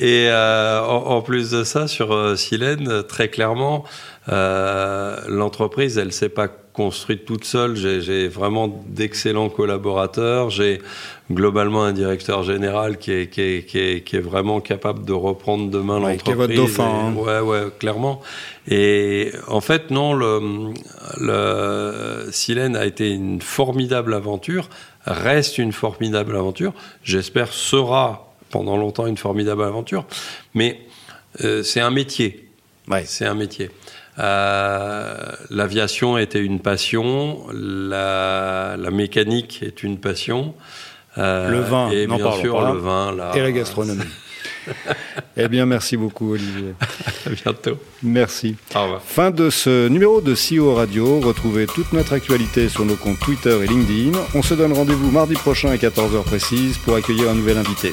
Et 0.00 0.28
euh, 0.28 0.80
en, 0.82 1.22
plus 1.22 1.50
de 1.50 1.64
ça, 1.64 1.88
sur 1.88 2.12
euh, 2.12 2.36
Silène, 2.36 3.02
très 3.04 3.28
clairement, 3.28 3.84
euh, 4.28 5.16
l'entreprise, 5.28 5.98
elle 5.98 6.12
s'est 6.12 6.28
pas 6.28 6.48
construite 6.74 7.24
toute 7.24 7.44
seule. 7.44 7.76
J'ai 7.76 8.28
vraiment 8.28 8.68
d'excellents 8.86 9.48
collaborateurs. 9.48 10.50
J'ai 10.50 10.82
globalement 11.32 11.84
un 11.84 11.92
directeur 11.92 12.42
général 12.42 12.98
qui 12.98 13.12
est, 13.12 13.28
qui 13.28 13.40
est, 13.40 13.64
qui 13.64 13.78
est, 13.78 14.02
qui 14.02 14.16
est 14.16 14.20
vraiment 14.20 14.60
capable 14.60 15.06
de 15.06 15.12
reprendre 15.12 15.70
demain 15.70 16.02
ouais, 16.02 16.12
l'entreprise. 16.12 16.24
Qui 16.24 16.30
est 16.32 16.34
votre 16.34 16.54
dauphin. 16.54 16.84
Hein. 16.84 17.14
Ouais, 17.14 17.40
ouais, 17.40 17.68
clairement. 17.78 18.20
Et 18.68 19.30
en 19.46 19.60
fait, 19.60 19.90
non, 19.90 20.12
le, 20.14 20.72
le 21.20 22.28
Silène 22.32 22.76
a 22.76 22.84
été 22.84 23.08
une 23.08 23.40
formidable 23.40 24.12
aventure, 24.12 24.68
reste 25.06 25.58
une 25.58 25.72
formidable 25.72 26.36
aventure. 26.36 26.74
J'espère 27.04 27.52
sera 27.52 28.34
pendant 28.50 28.76
longtemps 28.76 29.06
une 29.06 29.16
formidable 29.16 29.62
aventure. 29.62 30.06
Mais 30.54 30.80
euh, 31.44 31.62
c'est 31.62 31.80
un 31.80 31.90
métier. 31.90 32.48
C'est 33.06 33.26
un 33.26 33.34
métier. 33.34 33.70
Euh, 34.18 35.16
l'aviation 35.50 36.18
était 36.18 36.40
une 36.40 36.60
passion, 36.60 37.46
la, 37.52 38.76
mécanique 38.92 39.62
est 39.62 39.82
une 39.82 39.98
passion. 39.98 40.54
Euh, 41.16 41.48
le 41.48 41.60
vin, 41.60 41.90
et 41.90 42.06
bien 42.06 42.32
sûr 42.32 42.72
le 42.72 42.78
vin, 42.78 43.14
et 43.34 43.40
la 43.40 43.52
gastronomie. 43.52 44.02
eh 45.36 45.48
bien, 45.48 45.66
merci 45.66 45.96
beaucoup, 45.96 46.32
Olivier. 46.32 46.74
à 47.26 47.30
bientôt. 47.30 47.78
Merci. 48.02 48.56
Au 48.74 48.82
revoir. 48.82 49.02
Fin 49.02 49.30
de 49.30 49.50
ce 49.50 49.88
numéro 49.88 50.20
de 50.20 50.34
CEO 50.34 50.74
Radio. 50.74 51.20
Retrouvez 51.20 51.66
toute 51.66 51.92
notre 51.92 52.14
actualité 52.14 52.68
sur 52.68 52.84
nos 52.84 52.96
comptes 52.96 53.20
Twitter 53.20 53.56
et 53.62 53.66
LinkedIn. 53.66 54.18
On 54.34 54.42
se 54.42 54.54
donne 54.54 54.72
rendez-vous 54.72 55.10
mardi 55.10 55.34
prochain 55.34 55.70
à 55.70 55.76
14h 55.76 56.22
précise 56.24 56.78
pour 56.78 56.96
accueillir 56.96 57.30
un 57.30 57.34
nouvel 57.34 57.58
invité. 57.58 57.92